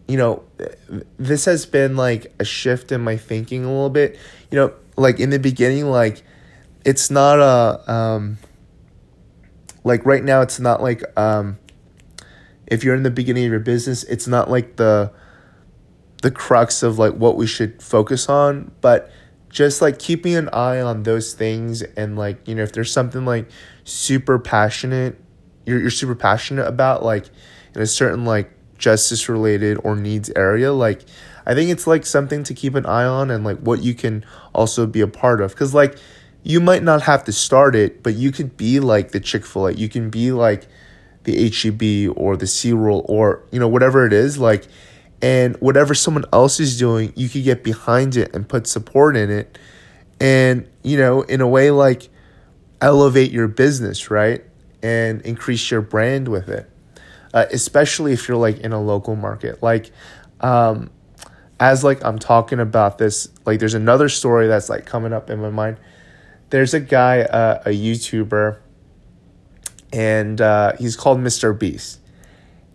you 0.08 0.16
know, 0.16 0.42
this 1.18 1.44
has 1.44 1.66
been 1.66 1.96
like 1.96 2.34
a 2.40 2.44
shift 2.44 2.90
in 2.90 3.00
my 3.00 3.16
thinking 3.16 3.64
a 3.64 3.68
little 3.68 3.90
bit. 3.90 4.18
You 4.50 4.56
know, 4.56 4.74
like 4.96 5.20
in 5.20 5.30
the 5.30 5.38
beginning, 5.38 5.86
like 5.86 6.22
it's 6.84 7.10
not 7.10 7.38
a 7.38 7.92
um 7.92 8.38
like 9.84 10.04
right 10.04 10.24
now 10.24 10.40
it's 10.40 10.58
not 10.58 10.82
like 10.82 11.02
um 11.18 11.58
if 12.66 12.84
you're 12.84 12.94
in 12.94 13.02
the 13.02 13.10
beginning 13.10 13.44
of 13.44 13.50
your 13.50 13.60
business, 13.60 14.02
it's 14.04 14.26
not 14.26 14.50
like 14.50 14.76
the 14.76 15.12
the 16.22 16.30
crux 16.30 16.82
of 16.82 16.98
like 16.98 17.14
what 17.14 17.36
we 17.36 17.46
should 17.46 17.82
focus 17.82 18.28
on, 18.28 18.72
but 18.80 19.10
just 19.50 19.82
like 19.82 19.98
keeping 19.98 20.34
an 20.34 20.48
eye 20.52 20.80
on 20.80 21.02
those 21.02 21.34
things 21.34 21.82
and 21.82 22.16
like, 22.16 22.48
you 22.48 22.54
know, 22.54 22.62
if 22.62 22.72
there's 22.72 22.92
something 22.92 23.24
like 23.24 23.50
super 23.84 24.38
passionate, 24.38 25.20
you're 25.66 25.80
you're 25.80 25.90
super 25.90 26.14
passionate 26.14 26.66
about 26.66 27.02
like 27.02 27.26
in 27.74 27.80
a 27.80 27.86
certain 27.86 28.24
like 28.24 28.50
justice 28.78 29.28
related 29.28 29.78
or 29.84 29.94
needs 29.94 30.30
area 30.34 30.72
like 30.72 31.02
i 31.46 31.54
think 31.54 31.70
it's 31.70 31.86
like 31.86 32.06
something 32.06 32.42
to 32.42 32.54
keep 32.54 32.74
an 32.74 32.86
eye 32.86 33.04
on 33.04 33.30
and 33.30 33.44
like 33.44 33.58
what 33.58 33.82
you 33.82 33.94
can 33.94 34.24
also 34.54 34.86
be 34.86 35.00
a 35.00 35.06
part 35.06 35.40
of. 35.40 35.50
Because 35.52 35.74
like 35.74 35.98
you 36.42 36.60
might 36.60 36.82
not 36.82 37.02
have 37.02 37.24
to 37.24 37.32
start 37.32 37.76
it 37.76 38.02
but 38.02 38.14
you 38.14 38.32
could 38.32 38.56
be 38.56 38.80
like 38.80 39.10
the 39.10 39.20
chick-fil-a. 39.20 39.72
You 39.72 39.88
can 39.88 40.10
be 40.10 40.32
like 40.32 40.66
the 41.24 41.36
heb 41.44 42.16
or 42.16 42.36
the 42.36 42.46
SeaWorld 42.46 43.04
or 43.06 43.44
you 43.50 43.60
know 43.60 43.68
whatever 43.68 44.06
it 44.06 44.12
is 44.12 44.38
like 44.38 44.66
and 45.22 45.56
whatever 45.56 45.94
someone 45.94 46.24
else 46.32 46.60
is 46.60 46.78
doing 46.78 47.12
you 47.16 47.28
could 47.28 47.44
get 47.44 47.62
behind 47.62 48.16
it 48.16 48.34
and 48.34 48.48
put 48.48 48.66
support 48.66 49.16
in 49.16 49.30
it 49.30 49.58
and 50.20 50.68
you 50.82 50.96
know 50.96 51.22
in 51.22 51.40
a 51.40 51.48
way 51.48 51.70
like 51.70 52.08
elevate 52.80 53.30
your 53.30 53.48
business 53.48 54.10
right 54.10 54.44
and 54.82 55.20
increase 55.22 55.70
your 55.70 55.82
brand 55.82 56.28
with 56.28 56.48
it 56.48 56.70
uh, 57.32 57.46
especially 57.52 58.12
if 58.12 58.28
you're 58.28 58.36
like 58.36 58.58
in 58.58 58.72
a 58.72 58.80
local 58.80 59.16
market. 59.16 59.62
Like, 59.62 59.90
um, 60.40 60.90
as 61.58 61.84
like 61.84 62.04
I'm 62.04 62.18
talking 62.18 62.60
about 62.60 62.98
this, 62.98 63.28
like 63.44 63.60
there's 63.60 63.74
another 63.74 64.08
story 64.08 64.48
that's 64.48 64.68
like 64.68 64.86
coming 64.86 65.12
up 65.12 65.30
in 65.30 65.40
my 65.40 65.50
mind. 65.50 65.78
There's 66.50 66.74
a 66.74 66.80
guy, 66.80 67.20
uh, 67.20 67.62
a 67.66 67.70
YouTuber, 67.70 68.58
and 69.92 70.40
uh, 70.40 70.72
he's 70.78 70.96
called 70.96 71.18
Mr. 71.18 71.56
Beast, 71.56 72.00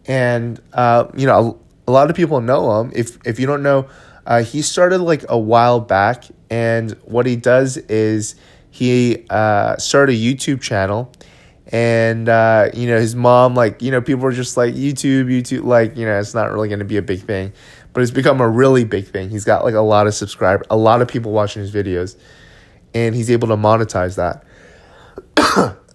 and 0.05 0.61
uh, 0.73 1.07
you 1.15 1.25
know 1.25 1.59
a, 1.87 1.91
lot 1.91 2.09
of 2.09 2.15
people 2.15 2.41
know 2.41 2.81
him. 2.81 2.91
If 2.93 3.17
if 3.25 3.39
you 3.39 3.47
don't 3.47 3.63
know, 3.63 3.87
uh, 4.25 4.43
he 4.43 4.61
started 4.61 4.99
like 4.99 5.23
a 5.29 5.37
while 5.37 5.79
back, 5.79 6.25
and 6.49 6.91
what 7.03 7.25
he 7.25 7.35
does 7.35 7.77
is 7.77 8.35
he 8.71 9.25
uh, 9.29 9.77
started 9.77 10.15
a 10.15 10.19
YouTube 10.19 10.61
channel 10.61 11.11
and 11.71 12.29
uh, 12.29 12.69
you 12.73 12.87
know 12.87 12.99
his 12.99 13.15
mom 13.15 13.55
like 13.55 13.81
you 13.81 13.91
know 13.91 14.01
people 14.01 14.23
were 14.23 14.31
just 14.31 14.55
like 14.55 14.75
youtube 14.75 15.25
youtube 15.25 15.63
like 15.63 15.97
you 15.97 16.05
know 16.05 16.19
it's 16.19 16.33
not 16.33 16.51
really 16.51 16.67
going 16.67 16.79
to 16.79 16.85
be 16.85 16.97
a 16.97 17.01
big 17.01 17.21
thing 17.21 17.51
but 17.93 18.03
it's 18.03 18.11
become 18.11 18.39
a 18.39 18.47
really 18.47 18.83
big 18.83 19.07
thing 19.07 19.29
he's 19.29 19.45
got 19.45 19.63
like 19.63 19.73
a 19.73 19.81
lot 19.81 20.05
of 20.05 20.13
subscribers 20.13 20.65
a 20.69 20.77
lot 20.77 21.01
of 21.01 21.07
people 21.07 21.31
watching 21.31 21.61
his 21.61 21.73
videos 21.73 22.15
and 22.93 23.15
he's 23.15 23.31
able 23.31 23.47
to 23.47 23.55
monetize 23.55 24.15
that 24.15 24.45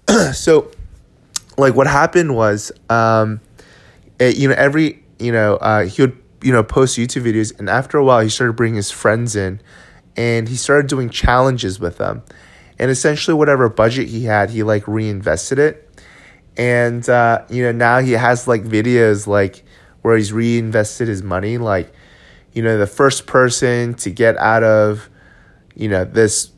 so 0.35 0.71
like 1.57 1.75
what 1.75 1.87
happened 1.87 2.35
was 2.35 2.73
um 2.89 3.41
it, 4.19 4.37
you 4.37 4.49
know 4.49 4.55
every 4.57 5.00
you 5.21 5.33
know 5.33 5.57
uh, 5.57 5.85
he 5.85 6.03
would 6.03 6.17
you 6.43 6.53
know 6.53 6.63
post 6.63 6.99
youtube 6.99 7.23
videos 7.23 7.57
and 7.59 7.69
after 7.69 7.99
a 7.99 8.05
while 8.05 8.21
he 8.21 8.29
started 8.29 8.55
bringing 8.55 8.77
his 8.77 8.91
friends 8.91 9.37
in 9.37 9.61
and 10.17 10.49
he 10.49 10.57
started 10.57 10.89
doing 10.89 11.11
challenges 11.11 11.79
with 11.79 11.99
them 11.99 12.23
and 12.81 12.91
essentially 12.91 13.35
whatever 13.35 13.69
budget 13.69 14.09
he 14.09 14.25
had, 14.25 14.49
he 14.49 14.63
like 14.63 14.89
reinvested 14.89 15.59
it. 15.59 15.87
And 16.57 17.07
uh, 17.09 17.45
you 17.51 17.63
know 17.63 17.73
now 17.73 17.99
he 18.01 18.13
has 18.13 18.49
like 18.49 18.65
videos 18.65 19.27
like 19.27 19.63
where 20.01 20.17
he's 20.17 20.33
reinvested 20.33 21.07
his 21.07 21.23
money. 21.23 21.59
Like 21.59 21.93
you 22.55 22.63
know 22.63 22.79
the 22.79 22.87
first 22.87 23.27
person 23.27 23.95
to 23.97 24.11
get 24.11 24.37
out 24.39 24.65
of 24.65 25.11
you 25.75 25.89
know 25.89 26.05
this 26.05 26.53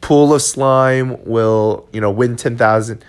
pool 0.00 0.32
of 0.32 0.40
slime 0.40 1.22
will 1.26 1.88
you 1.92 2.00
know 2.00 2.10
win 2.10 2.36
ten 2.36 2.56
thousand 2.56 3.04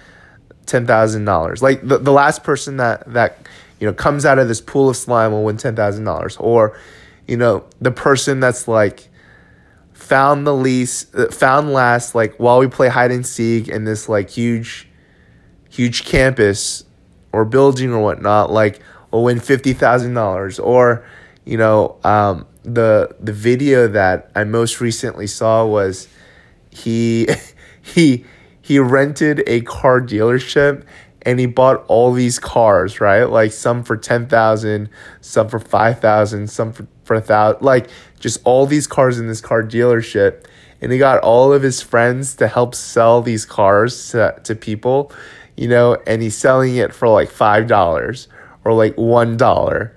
ten 0.65 0.85
thousand 0.85 1.23
dollars. 1.23 1.63
Like 1.63 1.87
the, 1.87 1.99
the 1.99 2.11
last 2.11 2.43
person 2.43 2.77
that 2.77 3.11
that 3.13 3.47
you 3.79 3.87
know 3.87 3.93
comes 3.93 4.25
out 4.25 4.39
of 4.39 4.47
this 4.47 4.61
pool 4.61 4.89
of 4.89 4.97
slime 4.97 5.31
will 5.31 5.43
win 5.43 5.57
ten 5.57 5.75
thousand 5.75 6.03
dollars. 6.03 6.37
Or, 6.37 6.77
you 7.27 7.37
know, 7.37 7.65
the 7.79 7.91
person 7.91 8.39
that's 8.39 8.67
like 8.67 9.09
found 9.93 10.45
the 10.45 10.53
least 10.53 11.13
uh, 11.15 11.29
found 11.29 11.73
last 11.73 12.15
like 12.15 12.35
while 12.37 12.59
we 12.59 12.67
play 12.67 12.87
hide 12.87 13.11
and 13.11 13.25
seek 13.25 13.67
in 13.67 13.83
this 13.83 14.07
like 14.07 14.29
huge 14.29 14.87
huge 15.69 16.05
campus 16.05 16.85
or 17.33 17.43
building 17.43 17.91
or 17.91 18.01
whatnot 18.01 18.51
like 18.51 18.79
will 19.11 19.23
win 19.23 19.39
fifty 19.39 19.73
thousand 19.73 20.13
dollars 20.13 20.59
or 20.59 21.05
you 21.45 21.57
know 21.57 21.97
um, 22.03 22.45
the 22.63 23.15
the 23.19 23.33
video 23.33 23.87
that 23.87 24.31
I 24.35 24.43
most 24.43 24.81
recently 24.81 25.27
saw 25.27 25.65
was 25.65 26.07
he 26.69 27.27
he 27.81 28.25
he 28.61 28.79
rented 28.79 29.43
a 29.47 29.61
car 29.61 30.01
dealership 30.01 30.83
and 31.27 31.41
he 31.41 31.45
bought 31.45 31.83
all 31.89 32.13
these 32.13 32.39
cars 32.39 33.01
right? 33.01 33.25
Like 33.25 33.51
some 33.51 33.83
for 33.83 33.97
10,000 33.97 34.89
some 35.19 35.49
for 35.49 35.59
5,000 35.59 36.49
some 36.49 36.71
for 36.71 36.87
for 37.03 37.15
a 37.15 37.21
thousand 37.21 37.63
like 37.63 37.89
just 38.19 38.39
all 38.45 38.65
these 38.65 38.87
cars 38.87 39.19
in 39.19 39.27
this 39.27 39.41
car 39.41 39.61
dealership. 39.61 40.45
And 40.81 40.91
he 40.91 40.97
got 40.97 41.19
all 41.19 41.53
of 41.53 41.61
his 41.63 41.81
friends 41.81 42.35
to 42.35 42.47
help 42.47 42.73
sell 42.73 43.21
these 43.21 43.45
cars 43.45 44.11
to, 44.11 44.39
to 44.43 44.55
people 44.55 45.11
you 45.57 45.67
know 45.67 45.97
and 46.07 46.21
he's 46.21 46.37
selling 46.37 46.77
it 46.77 46.93
for 46.93 47.09
like 47.09 47.29
five 47.29 47.67
dollars 47.67 48.29
or 48.63 48.73
like 48.73 48.95
one 48.95 49.35
dollar. 49.35 49.95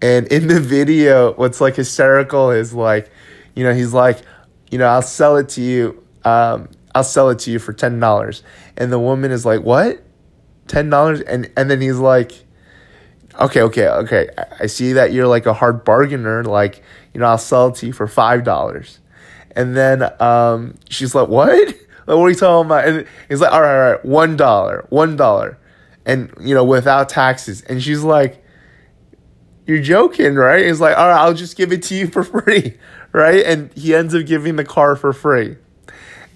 And 0.00 0.26
in 0.28 0.46
the 0.48 0.60
video 0.60 1.34
what's 1.34 1.60
like 1.60 1.76
hysterical 1.76 2.50
is 2.50 2.72
like 2.72 3.10
you 3.54 3.64
know 3.64 3.74
he's 3.74 3.92
like 3.92 4.22
you 4.70 4.78
know 4.78 4.86
i'll 4.86 5.02
sell 5.02 5.36
it 5.36 5.50
to 5.50 5.60
you 5.60 6.02
um, 6.24 6.68
i'll 6.94 7.04
sell 7.04 7.28
it 7.28 7.38
to 7.40 7.50
you 7.50 7.58
for 7.58 7.74
ten 7.74 8.00
dollars. 8.00 8.42
And 8.78 8.90
the 8.90 8.98
woman 8.98 9.30
is 9.30 9.44
like 9.44 9.60
what 9.60 10.02
ten 10.70 10.88
dollars 10.88 11.20
and 11.20 11.50
and 11.56 11.70
then 11.70 11.80
he's 11.80 11.98
like 11.98 12.32
okay, 13.40 13.62
okay, 13.62 13.88
okay. 13.88 14.28
I 14.58 14.66
see 14.66 14.92
that 14.94 15.12
you're 15.12 15.26
like 15.26 15.46
a 15.46 15.54
hard 15.54 15.84
bargainer. 15.84 16.44
Like, 16.44 16.82
you 17.14 17.20
know, 17.20 17.26
I'll 17.26 17.38
sell 17.38 17.68
it 17.68 17.76
to 17.76 17.86
you 17.86 17.92
for 17.92 18.06
five 18.06 18.44
dollars. 18.44 18.98
And 19.52 19.76
then 19.76 20.10
um, 20.20 20.76
she's 20.88 21.14
like, 21.14 21.28
what? 21.28 21.74
Like, 22.06 22.16
what 22.16 22.24
are 22.24 22.30
you 22.30 22.34
talking 22.34 22.66
about? 22.66 22.88
And 22.88 23.06
he's 23.28 23.40
like, 23.40 23.52
all 23.52 23.60
right, 23.60 23.72
all 23.72 23.92
right, 23.92 24.04
one 24.04 24.34
dollar, 24.36 24.84
one 24.88 25.14
dollar, 25.14 25.58
and 26.04 26.32
you 26.40 26.56
know, 26.56 26.64
without 26.64 27.08
taxes. 27.08 27.60
And 27.60 27.80
she's 27.80 28.02
like, 28.02 28.42
you're 29.64 29.82
joking, 29.82 30.34
right? 30.34 30.66
He's 30.66 30.80
like, 30.80 30.96
all 30.96 31.06
right, 31.06 31.20
I'll 31.20 31.34
just 31.34 31.56
give 31.56 31.72
it 31.72 31.84
to 31.84 31.94
you 31.94 32.08
for 32.08 32.24
free, 32.42 32.78
right? 33.12 33.44
And 33.44 33.72
he 33.74 33.94
ends 33.94 34.12
up 34.12 34.26
giving 34.26 34.56
the 34.56 34.64
car 34.64 34.96
for 34.96 35.12
free, 35.12 35.56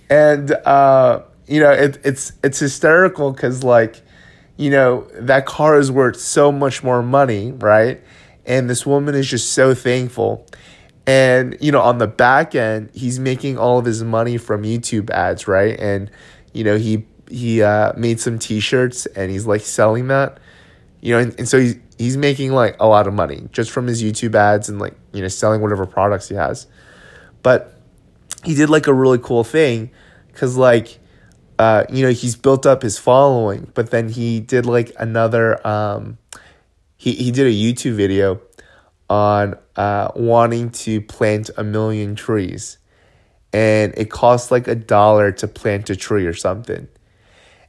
and 0.09 0.53
uh, 0.53 1.23
you 1.49 1.59
know, 1.59 1.73
it, 1.73 1.99
it's 2.05 2.35
it's 2.44 2.61
hysterical 2.61 3.33
because 3.33 3.64
like 3.64 4.04
you 4.57 4.71
know, 4.71 5.09
that 5.14 5.47
car 5.47 5.79
is 5.79 5.90
worth 5.90 6.19
so 6.19 6.53
much 6.53 6.83
more 6.83 7.03
money, 7.03 7.53
right? 7.53 8.01
And 8.47 8.69
this 8.69 8.87
woman 8.87 9.14
is 9.14 9.29
just 9.29 9.53
so 9.53 9.75
thankful. 9.75 10.47
And, 11.07 11.57
you 11.61 11.73
know, 11.73 11.81
on 11.81 11.99
the 11.99 12.07
back 12.07 12.55
end, 12.55 12.90
he's 12.95 13.19
making 13.19 13.59
all 13.59 13.79
of 13.79 13.85
his 13.85 14.03
money 14.03 14.38
from 14.38 14.62
YouTube 14.62 15.11
ads, 15.11 15.49
right? 15.49 15.79
And, 15.79 16.11
you 16.53 16.64
know, 16.64 16.77
he 16.77 17.07
he 17.29 17.62
uh, 17.62 17.93
made 17.97 18.21
some 18.21 18.38
t-shirts 18.38 19.07
and 19.07 19.31
he's 19.31 19.47
like 19.47 19.62
selling 19.62 20.09
that. 20.09 20.38
You 21.01 21.14
know, 21.14 21.19
and, 21.21 21.38
and 21.38 21.49
so 21.49 21.59
he's 21.59 21.77
he's 21.99 22.17
making 22.17 22.53
like 22.53 22.77
a 22.81 22.87
lot 22.87 23.07
of 23.07 23.14
money 23.14 23.49
just 23.53 23.71
from 23.71 23.87
his 23.87 24.03
YouTube 24.03 24.35
ads 24.35 24.69
and 24.69 24.79
like, 24.79 24.95
you 25.12 25.21
know, 25.21 25.29
selling 25.29 25.61
whatever 25.61 25.85
products 25.87 26.29
he 26.29 26.35
has. 26.35 26.67
But 27.43 27.79
he 28.45 28.55
did 28.55 28.71
like 28.71 28.87
a 28.87 28.95
really 28.95 29.19
cool 29.19 29.45
thing 29.45 29.90
cuz 30.33 30.57
like 30.57 30.99
uh, 31.59 31.85
you 31.88 32.05
know, 32.05 32.12
he's 32.12 32.37
built 32.37 32.67
up 32.67 32.83
his 32.83 32.99
following, 32.99 33.71
but 33.75 33.90
then 33.90 34.09
he 34.09 34.40
did 34.40 34.67
like 34.67 34.93
another, 34.99 35.64
um, 35.67 36.19
he, 36.97 37.12
he 37.12 37.31
did 37.31 37.47
a 37.47 37.51
YouTube 37.51 37.95
video 37.95 38.40
on 39.09 39.57
uh, 39.77 40.09
wanting 40.17 40.71
to 40.71 41.01
plant 41.01 41.51
a 41.57 41.64
million 41.64 42.17
trees. 42.17 42.79
And 43.53 43.95
it 43.97 44.11
costs 44.11 44.51
like 44.51 44.67
a 44.67 44.75
dollar 44.75 45.31
to 45.33 45.47
plant 45.47 45.88
a 45.90 45.97
tree 45.97 46.27
or 46.27 46.35
something. 46.35 46.88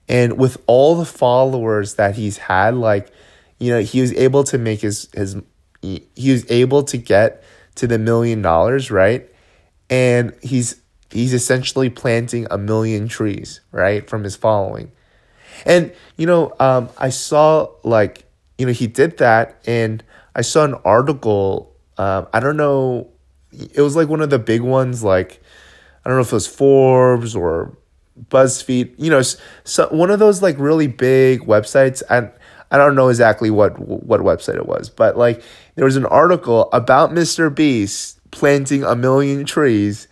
And 0.08 0.38
with 0.38 0.58
all 0.66 0.96
the 0.96 1.06
followers 1.06 1.96
that 1.96 2.16
he's 2.16 2.38
had, 2.38 2.76
like, 2.76 3.12
you 3.60 3.72
know, 3.72 3.82
he 3.82 4.02
was 4.02 4.14
able 4.14 4.44
to 4.46 4.58
make 4.58 4.82
his, 4.82 5.10
his 5.14 5.38
he 5.82 6.32
was 6.32 6.50
able 6.50 6.84
to 6.84 6.98
get 6.98 7.44
to 7.76 7.88
the 7.88 8.00
million 8.00 8.42
dollars, 8.42 8.90
right? 8.90 9.30
And 9.90 10.34
he's 10.42 10.82
he's 11.12 11.34
essentially 11.34 11.90
planting 11.90 12.48
a 12.52 12.58
million 12.58 13.08
trees, 13.08 13.62
right, 13.72 14.08
from 14.10 14.24
his 14.24 14.36
following. 14.36 14.92
And 15.66 15.94
you 16.18 16.26
know, 16.26 16.54
um, 16.60 16.90
I 16.98 17.10
saw 17.10 17.70
like 17.84 18.26
you 18.58 18.66
know 18.66 18.72
he 18.72 18.88
did 18.88 19.18
that, 19.18 19.62
and 19.66 20.04
I 20.36 20.42
saw 20.42 20.66
an 20.66 20.76
article. 20.86 21.74
Um, 21.98 22.28
I 22.34 22.42
don't 22.42 22.58
know, 22.58 23.08
it 23.74 23.82
was 23.82 23.96
like 23.96 24.10
one 24.10 24.22
of 24.22 24.30
the 24.30 24.40
big 24.40 24.62
ones, 24.62 25.04
like 25.04 25.42
I 26.04 26.10
don't 26.10 26.18
know 26.18 26.22
if 26.22 26.32
it 26.32 26.36
was 26.36 26.48
Forbes 26.48 27.36
or 27.36 27.78
BuzzFeed. 28.30 28.96
You 28.98 29.10
know, 29.10 29.22
so 29.64 29.88
one 29.90 30.12
of 30.12 30.20
those 30.20 30.42
like 30.42 30.58
really 30.60 30.88
big 30.88 31.42
websites, 31.42 32.04
and 32.10 32.32
I 32.72 32.78
don't 32.78 32.96
know 32.96 33.10
exactly 33.10 33.50
what 33.50 33.80
what 33.80 34.22
website 34.22 34.56
it 34.56 34.68
was, 34.68 34.90
but 34.90 35.18
like 35.18 35.42
there 35.76 35.86
was 35.86 35.96
an 35.96 36.06
article 36.06 36.70
about 36.74 37.12
Mr. 37.12 37.54
Beast 37.54 38.20
planting 38.32 38.84
a 38.84 38.96
million 38.96 39.46
trees. 39.46 40.08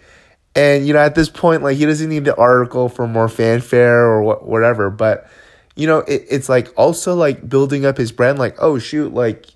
And 0.56 0.86
you 0.86 0.94
know, 0.94 1.00
at 1.00 1.16
this 1.16 1.30
point, 1.30 1.64
like 1.64 1.78
he 1.78 1.86
doesn't 1.86 2.10
need 2.10 2.26
the 2.26 2.36
article 2.36 2.90
for 2.90 3.08
more 3.08 3.28
fanfare 3.28 4.02
or 4.02 4.22
what, 4.22 4.46
whatever. 4.46 4.90
But 4.90 5.28
you 5.76 5.88
know, 5.88 6.00
it, 6.00 6.26
it's 6.30 6.50
like 6.50 6.72
also 6.78 7.16
like 7.16 7.48
building 7.48 7.86
up 7.86 7.98
his 7.98 8.12
brand. 8.12 8.38
Like, 8.38 8.56
oh 8.60 8.78
shoot, 8.78 9.14
like 9.14 9.48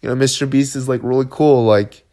you 0.00 0.08
know, 0.08 0.16
Mr. 0.16 0.48
Beast 0.48 0.74
is 0.74 0.88
like 0.88 1.02
really 1.02 1.26
cool. 1.30 1.64
Like, 1.64 2.04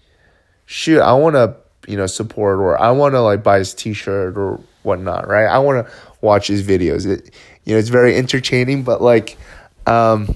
shoot, 0.65 1.01
I 1.01 1.13
want 1.13 1.35
to 1.35 1.55
you 1.87 1.97
know 1.97 2.05
support 2.05 2.59
or 2.59 2.79
I 2.79 2.91
want 2.91 3.13
to 3.15 3.21
like 3.21 3.43
buy 3.43 3.57
his 3.57 3.73
T-shirt 3.73 4.37
or 4.37 4.59
whatnot, 4.83 5.27
right? 5.27 5.47
I 5.47 5.57
want 5.59 5.87
to 5.87 5.93
watch 6.21 6.47
his 6.47 6.65
videos. 6.65 7.07
It 7.07 7.33
you 7.65 7.73
know, 7.73 7.79
it's 7.79 7.89
very 7.89 8.15
entertaining, 8.15 8.83
but 8.83 9.01
like, 9.01 9.37
um, 9.85 10.35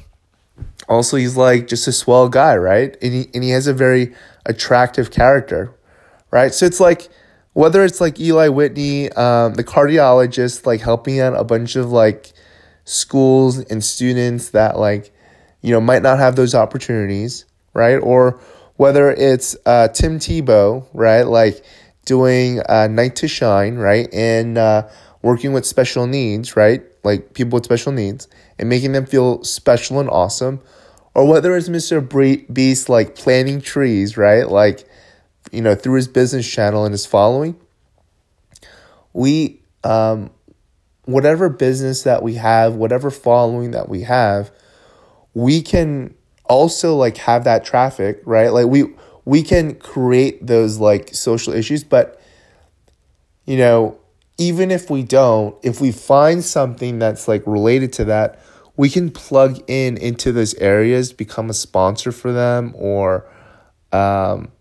also 0.87 1.17
he's 1.17 1.37
like 1.37 1.67
just 1.67 1.87
a 1.87 1.91
swell 1.91 2.27
guy, 2.29 2.55
right? 2.55 2.97
And 3.01 3.13
he 3.13 3.29
and 3.33 3.43
he 3.43 3.51
has 3.51 3.67
a 3.67 3.73
very 3.73 4.13
attractive 4.45 5.11
character, 5.11 5.73
right? 6.31 6.53
So 6.53 6.65
it's 6.65 6.79
like 6.79 7.09
whether 7.53 7.83
it's 7.83 8.01
like 8.01 8.19
Eli 8.19 8.49
Whitney, 8.49 9.11
um, 9.11 9.53
the 9.53 9.63
cardiologist, 9.63 10.65
like 10.65 10.81
helping 10.81 11.19
out 11.19 11.35
a 11.35 11.43
bunch 11.43 11.75
of 11.75 11.91
like 11.91 12.33
schools 12.85 13.59
and 13.59 13.83
students 13.83 14.49
that 14.49 14.77
like 14.77 15.11
you 15.61 15.71
know 15.71 15.81
might 15.81 16.01
not 16.01 16.19
have 16.19 16.35
those 16.35 16.55
opportunities, 16.55 17.45
right? 17.73 17.97
Or 17.97 18.39
whether 18.77 19.11
it's 19.11 19.55
uh, 19.65 19.87
Tim 19.89 20.19
Tebow, 20.19 20.85
right, 20.93 21.23
like 21.23 21.63
doing 22.05 22.61
uh, 22.67 22.87
Night 22.87 23.15
to 23.17 23.27
Shine, 23.27 23.75
right, 23.75 24.11
and 24.13 24.57
uh, 24.57 24.87
working 25.21 25.53
with 25.53 25.65
special 25.65 26.07
needs, 26.07 26.55
right, 26.55 26.83
like 27.03 27.33
people 27.33 27.57
with 27.57 27.65
special 27.65 27.91
needs, 27.91 28.27
and 28.59 28.67
making 28.67 28.91
them 28.91 29.05
feel 29.05 29.43
special 29.43 29.99
and 29.99 30.09
awesome 30.09 30.59
or 31.15 31.27
whether 31.27 31.55
it's 31.55 31.69
Mr. 31.69 32.01
Beast 32.51 32.89
like 32.89 33.15
planting 33.15 33.61
trees, 33.61 34.17
right? 34.17 34.49
Like, 34.49 34.87
you 35.53 35.61
know, 35.61 35.75
through 35.75 35.95
his 35.95 36.07
business 36.07 36.49
channel 36.49 36.85
and 36.85 36.93
his 36.93 37.05
following. 37.05 37.55
We, 39.13 39.61
um, 39.83 40.31
whatever 41.05 41.49
business 41.49 42.03
that 42.03 42.23
we 42.23 42.35
have, 42.35 42.75
whatever 42.75 43.11
following 43.11 43.71
that 43.71 43.89
we 43.89 44.01
have, 44.01 44.51
we 45.33 45.61
can 45.61 46.15
also 46.45 46.95
like 46.95 47.17
have 47.17 47.43
that 47.43 47.63
traffic, 47.63 48.21
right? 48.25 48.49
Like 48.49 48.67
we 48.67 48.85
we 49.25 49.41
can 49.41 49.75
create 49.75 50.45
those 50.45 50.79
like 50.79 51.13
social 51.13 51.53
issues, 51.53 51.83
but 51.83 52.19
you 53.45 53.57
know, 53.57 53.97
even 54.37 54.71
if 54.71 54.89
we 54.89 55.03
don't, 55.03 55.55
if 55.63 55.79
we 55.79 55.91
find 55.91 56.43
something 56.43 56.99
that's 56.99 57.27
like 57.27 57.45
related 57.45 57.93
to 57.93 58.05
that, 58.05 58.39
we 58.75 58.89
can 58.89 59.11
plug 59.11 59.63
in 59.67 59.97
into 59.97 60.31
those 60.31 60.53
areas, 60.55 61.13
become 61.13 61.49
a 61.49 61.53
sponsor 61.53 62.11
for 62.11 62.31
them, 62.33 62.73
or 62.75 63.29
um, 63.91 64.51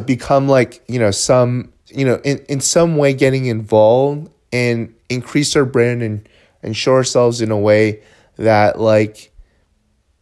become 0.06 0.48
like 0.48 0.82
you 0.88 0.98
know 0.98 1.10
some 1.10 1.72
you 1.88 2.04
know 2.04 2.20
in, 2.24 2.38
in 2.48 2.60
some 2.60 2.96
way 2.96 3.14
getting 3.14 3.46
involved 3.46 4.30
and 4.52 4.94
increase 5.08 5.54
our 5.56 5.64
brand 5.64 6.02
and 6.02 6.28
and 6.62 6.76
show 6.76 6.92
ourselves 6.92 7.40
in 7.40 7.50
a 7.50 7.58
way 7.58 8.02
that 8.36 8.80
like 8.80 9.32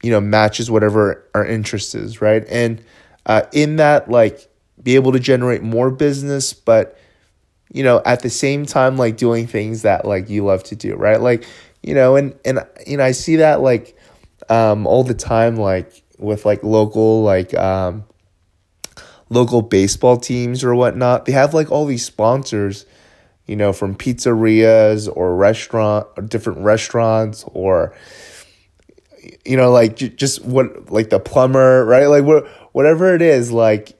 you 0.03 0.11
know 0.11 0.21
matches 0.21 0.71
whatever 0.71 1.29
our 1.35 1.45
interest 1.45 1.95
is 1.95 2.21
right? 2.21 2.45
And 2.49 2.83
uh, 3.27 3.43
in 3.53 3.77
that 3.77 4.11
like 4.11 4.49
be 4.83 4.97
able 4.97 5.13
to 5.13 5.19
generate 5.19 5.63
more 5.63 5.91
business 5.91 6.53
but 6.53 6.99
you 7.73 7.83
know 7.83 8.03
at 8.05 8.21
the 8.21 8.29
same 8.29 8.67
time 8.67 8.99
like 8.99 9.17
doing 9.17 9.47
things 9.47 9.81
that 9.83 10.05
like 10.05 10.29
you 10.29 10.45
love 10.45 10.63
to 10.65 10.77
do 10.77 10.95
right? 10.95 11.21
Like 11.21 11.47
you 11.85 11.95
know, 11.95 12.17
and 12.17 12.35
and 12.45 12.67
you 12.87 12.97
know, 12.97 13.05
I 13.05 13.13
see 13.13 13.37
that 13.37 13.61
like 13.61 13.97
um 14.49 14.87
all 14.87 15.05
the 15.05 15.15
time, 15.15 15.57
like 15.57 16.03
with 16.19 16.47
like 16.47 16.65
local 16.65 17.23
like 17.23 17.53
um 17.55 18.05
local 19.35 19.63
baseball 19.63 20.17
teams 20.17 20.65
or 20.65 20.75
whatnot. 20.75 21.27
They 21.27 21.33
have 21.33 21.53
like 21.55 21.71
all 21.71 21.85
these 21.87 22.05
sponsors, 22.05 22.87
you 23.47 23.57
know, 23.57 23.73
from 23.73 23.95
pizzerias 23.95 25.09
or 25.15 25.37
restaurant 25.37 26.07
or 26.17 26.23
different 26.23 26.61
restaurants 26.61 27.45
or 27.49 27.95
you 29.45 29.57
know 29.57 29.71
like 29.71 29.97
just 29.97 30.45
what 30.45 30.91
like 30.91 31.09
the 31.09 31.19
plumber 31.19 31.83
right 31.87 32.07
like 32.09 32.25
what 32.25 32.47
whatever 32.73 33.15
it 33.15 33.23
is 33.23 33.51
like 33.51 33.99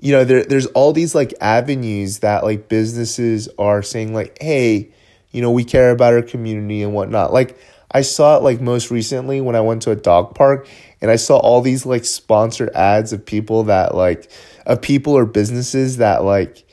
you 0.00 0.12
know 0.12 0.22
there 0.22 0.44
there's 0.44 0.66
all 0.66 0.92
these 0.92 1.14
like 1.14 1.32
avenues 1.40 2.18
that 2.18 2.44
like 2.44 2.68
businesses 2.68 3.48
are 3.58 3.82
saying 3.82 4.12
like 4.12 4.36
hey 4.38 4.92
you 5.36 5.42
know, 5.42 5.50
we 5.50 5.64
care 5.64 5.90
about 5.90 6.14
our 6.14 6.22
community 6.22 6.82
and 6.82 6.94
whatnot. 6.94 7.30
Like 7.30 7.58
I 7.90 8.00
saw 8.00 8.38
it 8.38 8.42
like 8.42 8.58
most 8.58 8.90
recently 8.90 9.42
when 9.42 9.54
I 9.54 9.60
went 9.60 9.82
to 9.82 9.90
a 9.90 9.96
dog 9.96 10.34
park 10.34 10.66
and 11.02 11.10
I 11.10 11.16
saw 11.16 11.36
all 11.36 11.60
these 11.60 11.84
like 11.84 12.06
sponsored 12.06 12.70
ads 12.70 13.12
of 13.12 13.24
people 13.24 13.64
that 13.64 13.94
like 13.94 14.30
of 14.66 14.82
people 14.82 15.14
or 15.14 15.24
businesses 15.24 15.96
that 15.96 16.24
like 16.24 16.64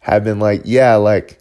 have 0.00 0.24
been 0.24 0.40
like, 0.40 0.62
yeah, 0.64 0.96
like 0.96 1.38